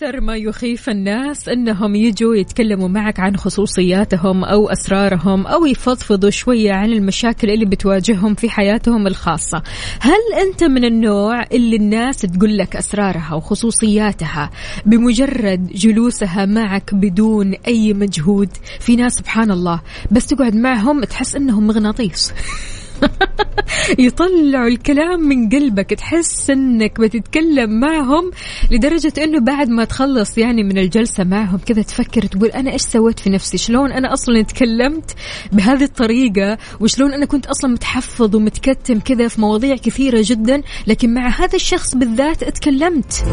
[0.10, 6.74] أكثر ما يخيف الناس أنهم يجوا يتكلموا معك عن خصوصياتهم أو أسرارهم أو يفضفضوا شوية
[6.74, 9.64] عن المشاكل اللي بتواجههم في حياتهم الخاصة.
[10.00, 14.50] هل أنت من النوع اللي الناس تقول لك أسرارها وخصوصياتها
[14.86, 21.68] بمجرد جلوسها معك بدون أي مجهود؟ في ناس سبحان الله بس تقعد معهم تحس أنهم
[21.68, 22.34] مغناطيس.
[24.00, 28.32] يطلعوا الكلام من قلبك تحس إنك بتتكلم معهم
[28.72, 33.20] لدرجة إنه بعد ما تخلص يعني من الجلسة معهم كذا تفكر تقول أنا إيش سويت
[33.20, 35.16] في نفسي؟ شلون أنا أصلا تكلمت
[35.52, 41.30] بهذه الطريقة؟ وشلون أنا كنت أصلا متحفظ ومتكتم كذا في مواضيع كثيرة جدا لكن مع
[41.30, 43.26] هذا الشخص بالذات اتكلمت.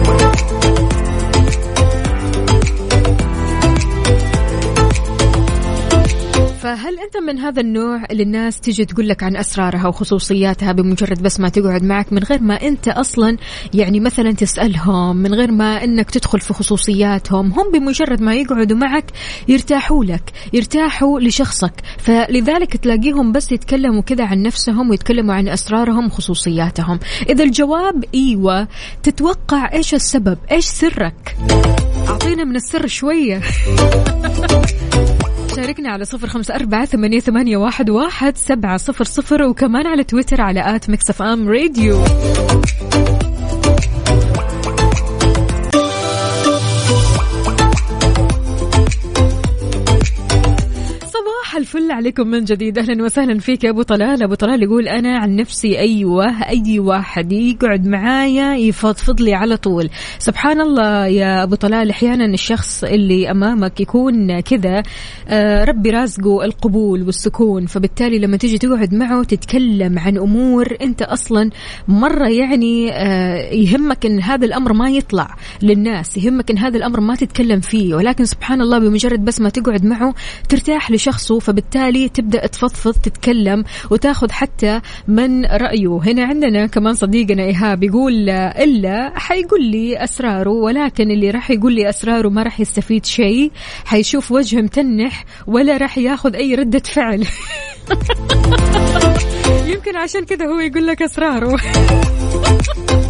[6.67, 11.41] فهل أنت من هذا النوع اللي الناس تيجي تقول لك عن أسرارها وخصوصياتها بمجرد بس
[11.41, 13.37] ما تقعد معك من غير ما أنت أصلا
[13.75, 19.05] يعني مثلا تسألهم من غير ما إنك تدخل في خصوصياتهم هم بمجرد ما يقعدوا معك
[19.49, 21.73] يرتاحوا لك يرتاحوا لشخصك.
[21.99, 26.99] فلذلك تلاقيهم بس يتكلموا كذا عن نفسهم ويتكلموا عن أسرارهم وخصوصياتهم.
[27.29, 28.69] إذا الجواب إيوه
[29.03, 31.37] تتوقع إيش السبب؟ إيش سرك؟
[32.09, 33.41] أعطينا من السر شوية.
[35.57, 40.41] شاركنا على صفر خمسة أربعة ثمانية, ثمانية واحد, واحد سبعة صفر صفر وكمان على تويتر
[40.41, 42.05] على at Mix FM Radio.
[51.57, 52.79] الفل عليكم من جديد.
[52.79, 54.23] أهلا وسهلا فيك يا أبو طلال.
[54.23, 59.91] أبو طلال يقول أنا عن نفسي أيوه أي واحد يقعد معايا يفضفض لي على طول.
[60.19, 64.83] سبحان الله يا أبو طلال أحيانا الشخص اللي أمامك يكون كذا
[65.29, 67.67] آه، ربي رازقه القبول والسكون.
[67.67, 71.51] فبالتالي لما تيجي تقعد معه تتكلم عن أمور أنت أصلا
[71.89, 77.15] مرة يعني آه، يهمك إن هذا الأمر ما يطلع للناس يهمك إن هذا الأمر ما
[77.15, 77.95] تتكلم فيه.
[77.95, 80.15] ولكن سبحان الله بمجرد بس ما تقعد معه
[80.49, 86.01] ترتاح لشخصه فبالتالي تبدأ تفضفض تتكلم وتاخذ حتى من رأيه.
[86.07, 91.89] هنا عندنا كمان صديقنا إيهاب يقول إلا حيقول لي أسراره ولكن اللي راح يقول لي
[91.89, 93.51] أسراره ما راح يستفيد شيء.
[93.85, 97.21] حيشوف وجه متنح ولا راح ياخذ أي ردة فعل.
[99.73, 101.57] يمكن عشان كذا هو يقول لك أسراره.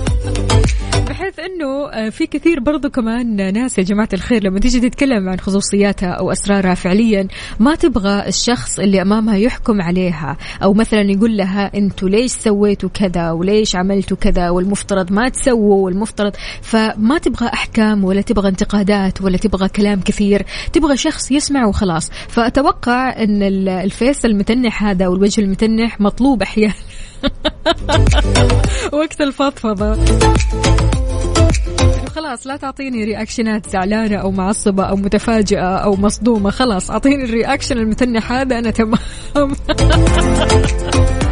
[1.16, 5.40] بحيث إنه آه، في كثير برضو كمان ناس يا جماعة الخير لما تيجي تتكلم عن
[5.40, 7.28] خصوصياتها أو أسرارها فعليا
[7.60, 10.36] ما تبغى الشخص اللي أمامها يحكم عليها.
[10.62, 16.32] أو مثلا يقول لها أنتوا ليش سويتوا كذا وليش عملتوا كذا والمفترض ما تسووا والمفترض.
[16.62, 20.42] فما تبغى أحكام ولا تبغى انتقادات ولا تبغى كلام كثير
[20.72, 22.10] تبغى شخص يسمع وخلاص.
[22.28, 26.74] فأتوقع إن ال- ال face المتنح هذا والوجه المتنح مطلوب أحيانا.
[28.92, 30.04] وقت الفضفضة.
[32.14, 36.50] خلاص لا تعطيني reaction ات زعلانة أو معصبة أو متفاجئة أو مصدومة.
[36.50, 38.98] خلاص أعطيني ال reaction المتنح هذا أنا تمام.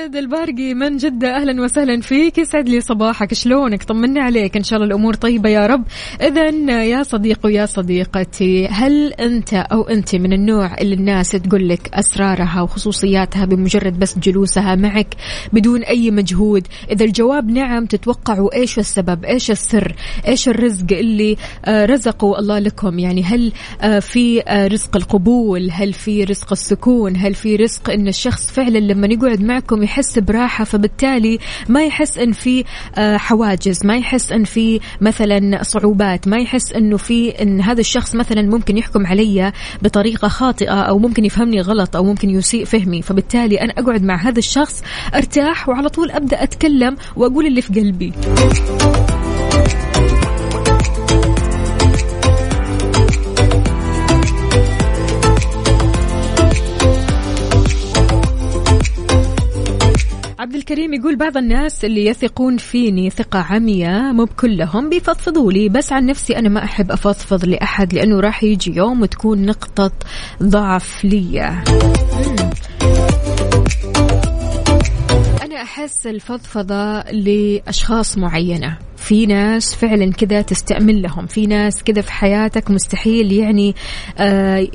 [0.00, 2.38] خالد البارقي من جدة؟ أهلا وسهلا فيك.
[2.38, 3.34] يسعد لي صباحك.
[3.34, 4.56] شلونك؟ طمني عليك.
[4.56, 5.84] إن شاء الله الأمور طيبة يا رب.
[6.22, 6.48] إذا
[6.82, 12.62] يا صديق ويا صديقتي هل أنت أو أنت من النوع اللي الناس تقول لك أسرارها
[12.62, 15.14] وخصوصياتها بمجرد بس جلوسها معك
[15.52, 19.94] بدون أي مجهود؟ إذا الجواب نعم تتوقعوا إيش السبب؟ إيش السر؟
[20.28, 25.92] إيش الرزق اللي آه، رزقه الله لكم؟ يعني هل آه، في آه، رزق القبول؟ هل
[25.92, 31.38] في رزق السكون؟ هل في رزق إن الشخص فعلا لما يقعد معكم يحس براحة فبالتالي
[31.68, 32.64] ما يحس إن في
[32.98, 38.14] آه، حواجز ما يحس إن في مثلا صعوبات ما يحس إنه في إن هذا الشخص
[38.14, 43.02] مثلا ممكن يحكم علي بطريقة خاطئة أو ممكن يفهمني غلط أو ممكن يسيء فهمي.
[43.02, 44.82] فبالتالي أنا أقعد مع هذا الشخص
[45.14, 48.12] أرتاح وعلى طول أبدأ أتكلم وأقول اللي في قلبي.
[60.50, 65.68] عبد الكريم يقول بعض الناس اللي يثقون فيني ثقة عمياء مو بكلهم بيفضفضوا لي.
[65.68, 69.92] بس عن نفسي أنا ما أحب أفضفض لأحد لأنه راح يجي يوم وتكون نقطة
[70.42, 71.40] ضعف لي
[75.42, 78.78] أنا أحس الفضفضة لأشخاص معينة.
[78.96, 81.26] في ناس فعلا كذا تستأمن لهم.
[81.26, 83.74] في ناس كذا في حياتك مستحيل يعني
[84.18, 84.68] آه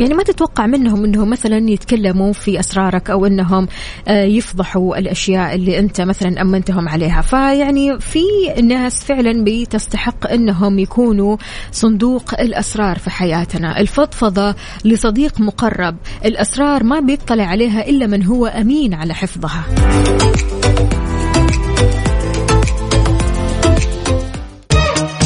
[0.00, 3.68] يعني ما تتوقع منهم إنهم مثلا يتكلموا في أسرارك أو إنهم
[4.08, 7.22] آه، يفضحوا الأشياء اللي أنت مثلا أمنتهم عليها.
[7.22, 8.22] فيعني في
[8.62, 11.36] ناس فعلا بتستحق إنهم يكونوا
[11.72, 13.80] صندوق الأسرار في حياتنا.
[13.80, 15.96] الفضفضة لصديق مقرب.
[16.24, 19.64] الأسرار ما بيطلع عليها إلا من هو أمين على حفظها.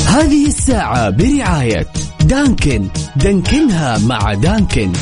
[0.08, 1.86] هذه الساعة برعاية
[2.32, 2.88] دانكن.
[3.16, 4.92] دانكنها مع دانكن.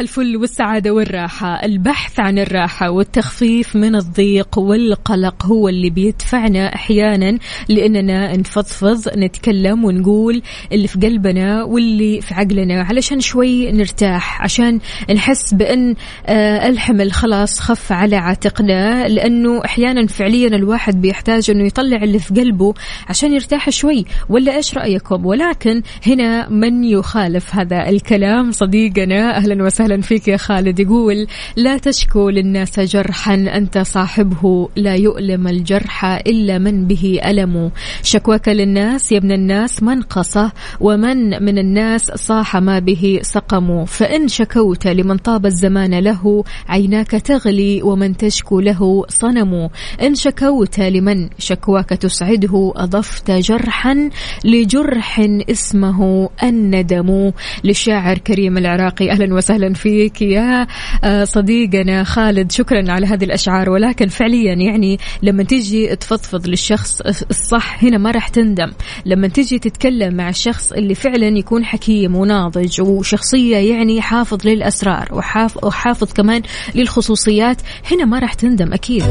[0.00, 1.64] الفل والسعادة والراحة.
[1.64, 7.38] البحث عن الراحة والتخفيف من الضيق والقلق هو اللي بيدفعنا أحيانا
[7.68, 10.42] لأننا نفضفض نتكلم ونقول
[10.72, 14.80] اللي في قلبنا واللي في عقلنا علشان شوي نرتاح عشان
[15.14, 15.94] نحس بأن
[16.26, 22.34] آه، الحمل خلاص خف على عاتقنا لأنه أحيانا فعليا الواحد بيحتاج أنه يطلع اللي في
[22.34, 22.74] قلبه
[23.08, 24.04] عشان يرتاح شوي.
[24.28, 29.85] ولا إيش رأيكم؟ ولكن هنا من يخالف هذا الكلام؟ صديقنا أهلا وسهلا.
[30.00, 30.80] فيك يا خالد.
[30.80, 31.26] يقول
[31.56, 33.34] لا تشكو للناس جرحا.
[33.34, 34.68] أنت صاحبه.
[34.76, 37.70] لا يؤلم الجرح إلا من به ألم.
[38.02, 43.84] شكواك للناس يا ابن الناس منقصة ومن من الناس صاح ما به سقم.
[43.84, 49.68] فإن شكوت لمن طاب الزمان له عيناك تغلي ومن تشكو له صنم.
[50.02, 54.10] إن شكوت لمن شكواك تسعده أضفت جرحا
[54.44, 55.20] لجرح
[55.50, 57.32] اسمه الندم.
[57.64, 60.66] للشاعر كريم العراقي أهلا وسهلا فيك يا
[61.04, 62.52] آه، صديقنا خالد.
[62.52, 63.70] شكرا على هذه الأشعار.
[63.70, 68.72] ولكن فعليا يعني لما تيجي تفضفض للشخص الصح هنا ما راح تندم.
[69.06, 75.64] لما تيجي تتكلم مع الشخص اللي فعلا يكون حكيم وناضج وشخصية يعني حافظ للأسرار وحاف-
[75.64, 76.42] وحافظ كمان
[76.74, 77.56] للخصوصيات
[77.92, 79.04] هنا ما راح تندم أكيد.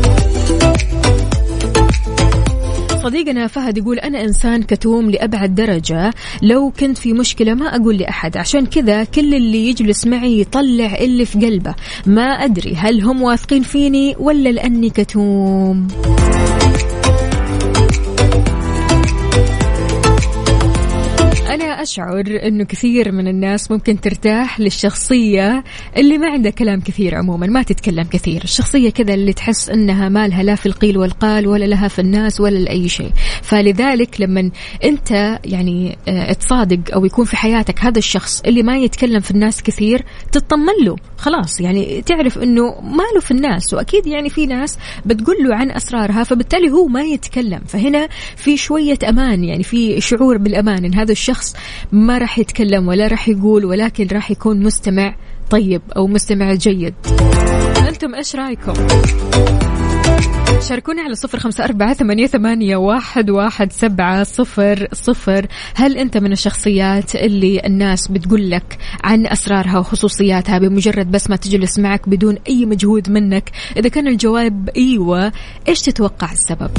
[3.06, 6.14] صديقنا فهد يقول أنا إنسان كتوم لأبعد درجة.
[6.41, 8.38] لو كنت في مشكلة ما أقول لأحد.
[8.38, 11.76] عشان كذا كل اللي يجلس معي يطلع اللي في قلبه.
[12.06, 15.88] ما أدري هل هم واثقين فيني ولا لأني كتوم.
[21.56, 25.64] أنا أشعر أنه كثير من الناس ممكن ترتاح للشخصية
[25.97, 28.43] اللي ما عندها كلام كثير عموما ما تتكلم كثير.
[28.43, 32.39] الشخصية كذا اللي تحس أنها ما لها لا في القيل والقال ولا لها في الناس
[32.39, 33.12] ولا لأي شيء.
[33.41, 34.51] فلذلك لما
[34.84, 39.64] أنت يعني آه، تصادق أو يكون في حياتك هذا الشخص اللي ما يتكلم في الناس
[39.64, 40.95] كثير تطمن له.
[41.18, 45.72] خلاص يعني تعرف أنه ما له في الناس وأكيد يعني في ناس بتقول له عن
[45.72, 51.11] أسرارها فبالتالي هو ما يتكلم فهنا في شوية أمان يعني في شعور بالأمان إن هذا
[51.11, 51.55] الشخص
[51.91, 55.16] ما راح يتكلم ولا راح يقول ولكن راح يكون مستمع
[55.49, 56.93] طيب أو مستمع جيد
[57.88, 58.74] أنتم إيش رأيكم؟
[60.62, 65.47] شاركوني على صفر خمسة أربعة ثمانية, ثمانية واحد, واحد سبعة صفر صفر.
[65.76, 71.80] هل أنت من الشخصيات اللي الناس بتقول لك عن أسرارها وخصوصياتها بمجرد بس ما تجلس
[71.80, 75.32] معك بدون أي مجهود منك؟ إذا كان الجواب أيوة
[75.68, 76.72] إيش تتوقع السبب؟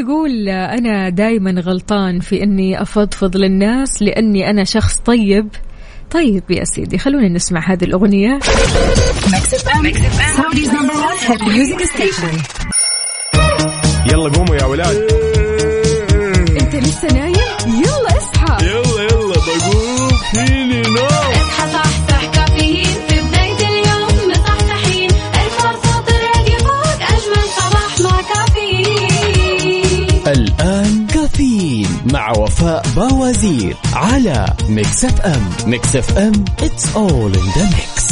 [0.00, 5.48] يقول أنا دايما غلطان في أني أفضفض للناس لأني أنا شخص طيب.
[6.10, 8.38] طيب يا سيدي خلونا نسمع هذه الأغنية.
[14.06, 14.96] يلا قوموا يا ولاد.
[16.60, 17.34] أنت لسه نايم؟
[17.66, 18.66] يلا اصحى.
[18.66, 21.06] يلا يلا بقوم فيني نوم.
[21.32, 21.89] اصحى
[30.60, 35.50] الآن كافيين مع وفاء باوزير على Mix FM.
[35.66, 38.09] Mix FM it's all in the mix.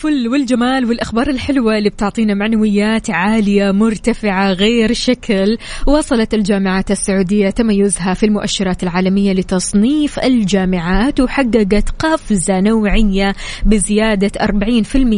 [0.00, 5.58] الفل والجمال والأخبار الحلوة اللي بتعطينا معنويات عالية مرتفعة غير شكل.
[5.86, 13.34] وصلت الجامعات السعودية تميزها في المؤشرات العالمية لتصنيف الجامعات وحققت قفزة نوعية
[13.66, 14.46] بزيادة 40%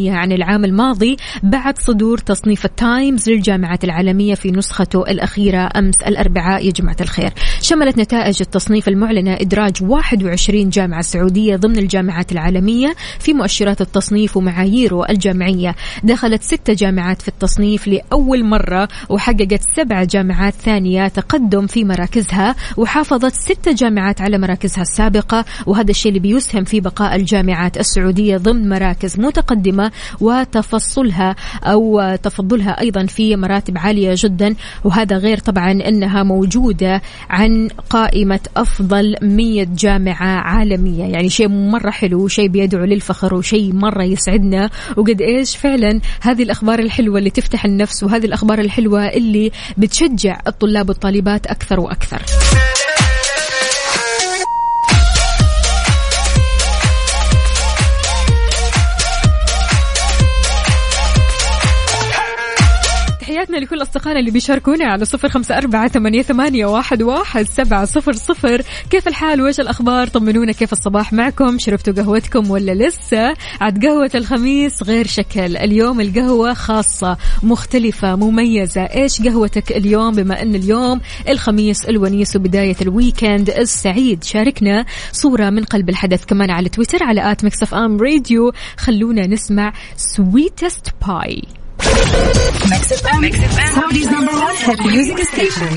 [0.08, 6.66] عن العام الماضي بعد صدور تصنيف التايمز للجامعات العالمية في نسخته الأخيرة أمس الأربعاء.
[6.66, 7.30] يا جماعة الخير
[7.60, 14.36] شملت نتائج التصنيف المعلنة إدراج 21 جامعة سعودية ضمن الجامعات العالمية في مؤشرات التصنيف
[14.72, 15.74] ومعاييره الجامعية.
[16.04, 23.34] دخلت ست جامعات في التصنيف لأول مرة وحققت سبع جامعات ثانية تقدم في مراكزها وحافظت
[23.34, 29.20] ست جامعات على مراكزها السابقة وهذا الشيء اللي بيسهم في بقاء الجامعات السعودية ضمن مراكز
[29.20, 34.54] متقدمة وتفصلها أو تفضلها أيضا في مراتب عالية جدا.
[34.84, 41.04] وهذا غير طبعا أنها موجودة عن قائمة أفضل 100 جامعة عالمية.
[41.04, 44.61] يعني شيء مرة حلو شيء بيدعو للفخر وشيء مرة يسعدنا
[44.96, 50.88] وقد إيش فعلا هذه الأخبار الحلوة اللي تفتح النفس وهذه الأخبار الحلوة اللي بتشجع الطلاب
[50.88, 52.22] والطالبات أكثر وأكثر.
[63.42, 68.12] تحياتنا لكل أصدقائنا اللي بيشاركونا على صفر خمسة أربعة ثمانية, ثمانية واحد, واحد سبعة صفر
[68.12, 68.62] صفر.
[68.90, 74.82] كيف الحال؟ وإيش الأخبار؟ طمنونا كيف الصباح معكم؟ شربتوا قهوتكم ولا لسه؟ عاد قهوة الخميس
[74.82, 75.56] غير شكل.
[75.56, 78.82] اليوم القهوة خاصة مختلفة مميزة.
[78.82, 84.24] إيش قهوتك اليوم؟ بما أن اليوم الخميس الونيس وبداية ال weekend السعيد.
[84.24, 88.52] شاركنا صورة من قلب الحدث كمان على تويتر على at Mix FM Radio.
[88.76, 91.42] خلونا نسمع Sweetest Pie
[92.02, 95.72] Mix FM, Saudi's number one hit music station.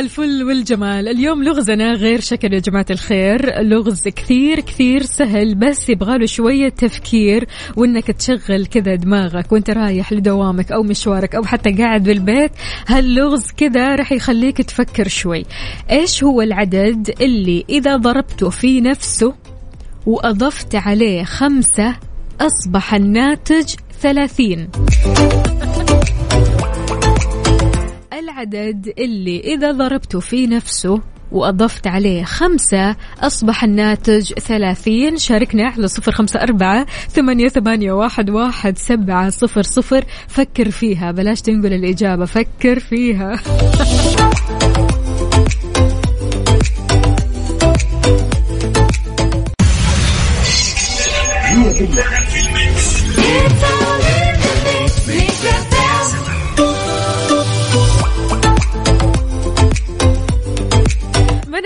[0.00, 1.08] الفل والجمال.
[1.08, 3.62] اليوم لغزنا غير شكل يا جماعة الخير.
[3.62, 10.72] لغز كثير كثير سهل بس يبغاله شوية تفكير وإنك تشغل كذا دماغك وإنت رايح لدوامك
[10.72, 12.50] أو مشوارك أو حتى قاعد بالبيت.
[12.88, 15.44] هاللغز كذا راح يخليك تفكر شوي.
[15.90, 19.34] إيش هو العدد اللي إذا ضربته في نفسه
[20.06, 21.96] وأضفت عليه خمسة
[22.40, 24.68] أصبح الناتج ثلاثين؟
[28.36, 31.00] العدد اللي إذا ضربته في نفسه
[31.32, 35.16] وأضفت عليه خمسة أصبح الناتج ثلاثين.
[35.16, 40.04] شاركنا على صفر خمسة أربعة ثمانية, ثمانية واحد, واحد سبعة صفر صفر.
[40.28, 43.36] فكر فيها بلاش تنقل الإجابة فكر فيها.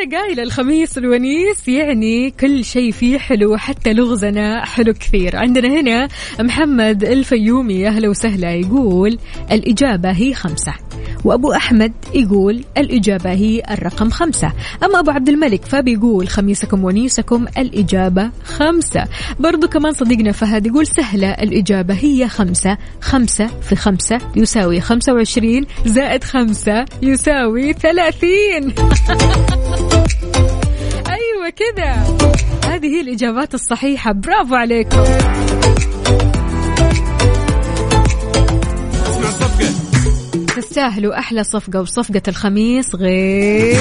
[0.00, 5.36] ما أنا قايلة الخميس الونيس يعني كل شيء فيه حلو حتى لغزنا حلو كثير.
[5.36, 6.08] عندنا هنا
[6.40, 9.18] محمد الفيومي أهلا وسهلا يقول
[9.52, 10.72] الإجابة هي خمسة.
[11.24, 14.52] وأبو أحمد يقول الإجابة هي الرقم خمسة.
[14.84, 19.04] أما أبو عبد الملك فبيقول خميسكم ونيسكم الإجابة خمسة.
[19.40, 22.78] برضو كمان صديقنا فهد يقول سهلة الإجابة هي خمسة.
[23.00, 28.62] خمسة في خمسة يساوي خمسة وعشرين زائد خمسة يساوي ثلاثين.
[31.16, 31.92] أيوه كذا
[32.64, 34.12] هذه هي الإجابات الصحيحة.
[34.12, 35.04] برافو عليكم.
[40.70, 43.76] تستاهلوا أحلى صفقة وصفقة الخميس غير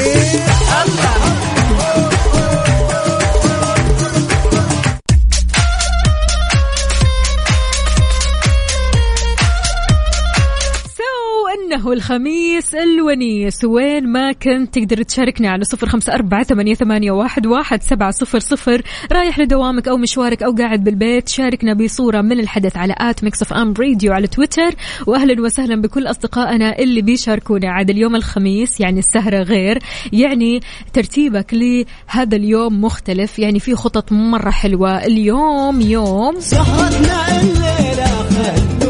[11.74, 13.64] إنه الخميس الونيس.
[13.64, 18.40] وين ما كنت تقدر تشاركنا على صفر خمسة أربعة ثمانية, ثمانية واحد, واحد سبعة صفر
[18.40, 18.82] صفر.
[19.12, 23.74] رايح لدوامك أو مشوارك أو قاعد بالبيت شاركنا بصورة من الحدث على at Mix FM
[23.80, 24.76] Radio على تويتر
[25.08, 29.80] وأهلا وسهلا بكل أصدقائنا اللي بيشاركونا عاد اليوم الخميس يعني السهرة غير.
[30.14, 30.62] يعني
[30.94, 35.06] ترتيبك لهذا اليوم مختلف يعني في خطط مرة حلوة.
[35.06, 38.89] اليوم يوم سهرتنا الليلة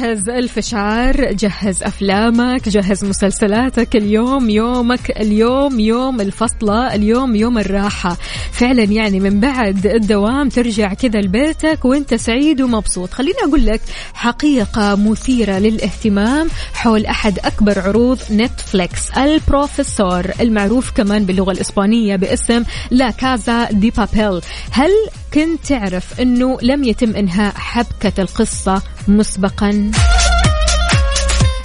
[0.00, 3.96] جهز الفشار جهز أفلامك جهز مسلسلاتك.
[3.96, 8.16] اليوم يومك اليوم يوم الفصلة اليوم يوم الراحة.
[8.52, 13.12] فعلا يعني من بعد الدوام ترجع كذا لبيتك وأنت سعيد ومبسوط.
[13.12, 13.80] خليني أقول لك
[14.14, 23.10] حقيقة مثيرة للاهتمام حول أحد أكبر عروض نتفليكس البروفيسور المعروف كمان باللغة الإسبانية باسم لا
[23.10, 24.40] كازا دي بابيل.
[24.70, 24.90] هل
[25.34, 29.90] كنت تعرف أنه لم يتم إنهاء حبكة القصة مسبقا؟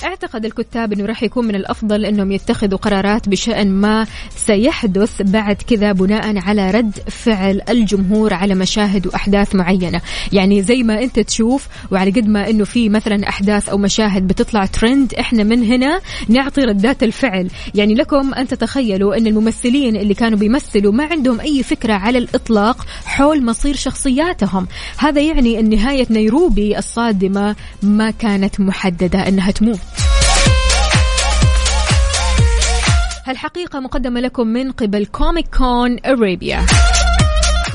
[0.05, 5.91] أعتقد الكتاب إنه راح يكون من الأفضل إنهم يتخذوا قرارات بشأن ما سيحدث بعد كذا
[5.91, 10.01] بناء على رد فعل الجمهور على مشاهد وأحداث معينة،
[10.33, 14.65] يعني زي ما أنت تشوف وعلى قد ما إنه في مثلا أحداث أو مشاهد بتطلع
[14.65, 20.39] ترند إحنا من هنا نعطي ردات الفعل، يعني لكم أن تتخيلوا إن الممثلين اللي كانوا
[20.39, 26.77] بيمثلوا ما عندهم أي فكرة على الإطلاق حول مصير شخصياتهم، هذا يعني إن نهاية نيروبي
[26.77, 29.79] الصادمة ما كانت محددة إنها تموت.
[33.26, 36.65] هالحقيقة مقدمة لكم من قبل Comic Con Arabia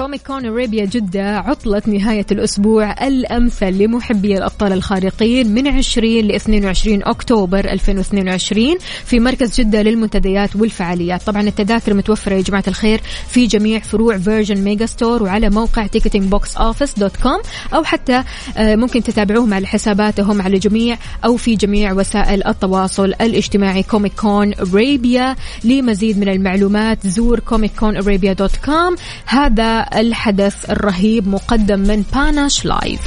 [0.00, 7.02] Comic Con Arabia جدة عطلة نهاية الأسبوع الأمثل لمحبي الأبطال الخارقين من 20 ل 22
[7.02, 11.22] أكتوبر 2022 في مركز جدة للمنتديات والفعاليات.
[11.22, 16.56] طبعا التذاكر متوفرة يا جماعة الخير في جميع فروع Virgin Megastore وعلى موقع ticketing box
[16.56, 17.40] office dot com
[17.74, 18.22] أو حتى
[18.56, 24.54] آه، ممكن تتابعوهم على حساباتهم على جميع أو في جميع وسائل التواصل الاجتماعي Comic Con
[24.54, 28.96] Arabia لمزيد من المعلومات زور Comic Con Arabia dot com
[29.26, 33.00] هذا الحدث الرهيب مقدم من Panache Live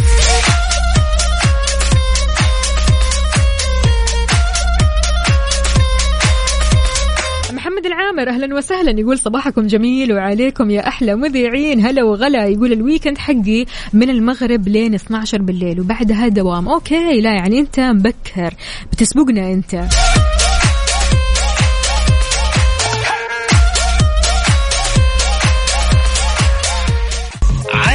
[7.53, 8.99] محمد العامر أهلا وسهلا.
[8.99, 11.85] يقول صباحكم جميل وعليكم يا أحلى مذيعين.
[11.85, 16.69] هلا وغلا يقول ال weekend حقي من المغرب لين 12 بالليل وبعدها دوام.
[16.69, 18.53] okay لا يعني أنت مبكر.
[18.91, 19.75] بتسبقنا أنت.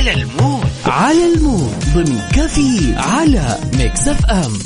[0.08, 0.64] على ال mood.
[0.86, 1.74] على ال mood.
[1.94, 4.58] ضمن كافيين على Mix FM.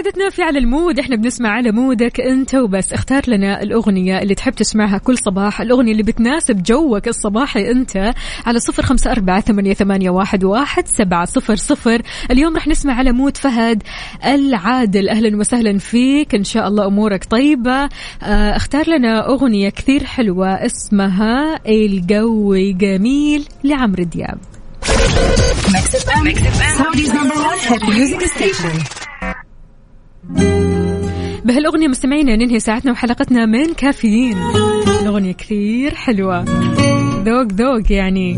[0.00, 0.98] قعدتنا في على ال mood.
[0.98, 2.92] إحنا بنسمع على mood ك أنت وبس.
[2.92, 5.60] اختار لنا الأغنية اللي تحب تسمعها كل صباح.
[5.60, 8.12] الأغنية اللي بتناسب جوك الصباحي أنت
[8.46, 12.02] على صفر خمسة أربعة ثمانية, واحد, واحد سبعة صفر صفر.
[12.30, 13.82] اليوم رح نسمع على مود فهد
[14.24, 15.08] العادل.
[15.08, 16.34] أهلا وسهلا فيك.
[16.34, 17.88] إن شاء الله أمورك طيبة.
[18.22, 24.38] آه اختار لنا أغنية كثير حلوة اسمها الجو جميل لعمرو دياب.
[31.44, 34.36] بهالأغنية مستمعينا ننهي ساعتنا وحلقتنا من كافيين.
[35.02, 36.44] الأغنية كثير حلوة.
[37.24, 38.36] ذوق ذوق يعني.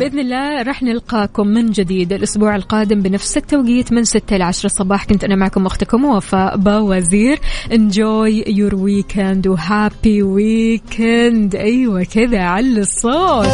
[0.00, 5.04] بإذن الله راح نلقاكم من جديد الأسبوع القادم بنفس التوقيت من 6 إلى 10 الصباح.
[5.04, 7.38] كنت أنا معكم أختكم وفاء باوزير.
[7.70, 13.46] Enjoy your weekend وهابي ويكند أيوة كذا على الصوت.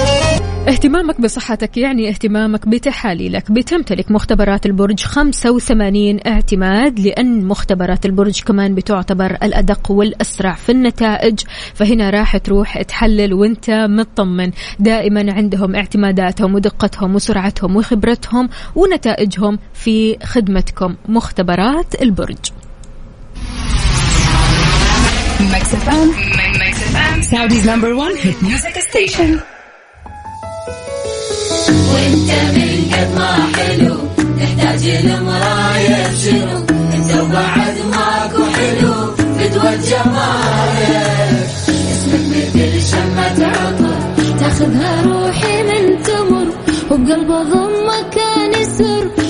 [0.69, 3.53] اهتمامك بصحتك يعني اهتمامك بتحاليلك.
[3.53, 11.41] بتمتلك مختبرات البرج 85 اعتماد لأن مختبرات البرج كمان بتعتبر الأدق والأسرع في النتائج.
[11.75, 14.51] فهنا راح تروح تحلل وأنت مطمن.
[14.79, 15.77] دائما عندهم
[16.37, 22.53] اعتماداتهم ودقتهم وسرعتهم وخبرتهم ونتائجهم في خدمتكم مختبرات البرج.
[25.53, 26.09] Mix FM.
[27.31, 29.41] Saudi's number one hit music station.
[31.93, 33.97] وانت من قد ما حلو
[34.39, 36.59] تحتاج لمراية شنو
[36.95, 41.49] انت وبعد ماكو حلو فدوى جمالك
[41.93, 42.25] اسمك
[42.57, 45.56] مثل شمة عطر تاخذها روحي
[46.91, 49.26] من تمر وبقلب ضمك كان يسر.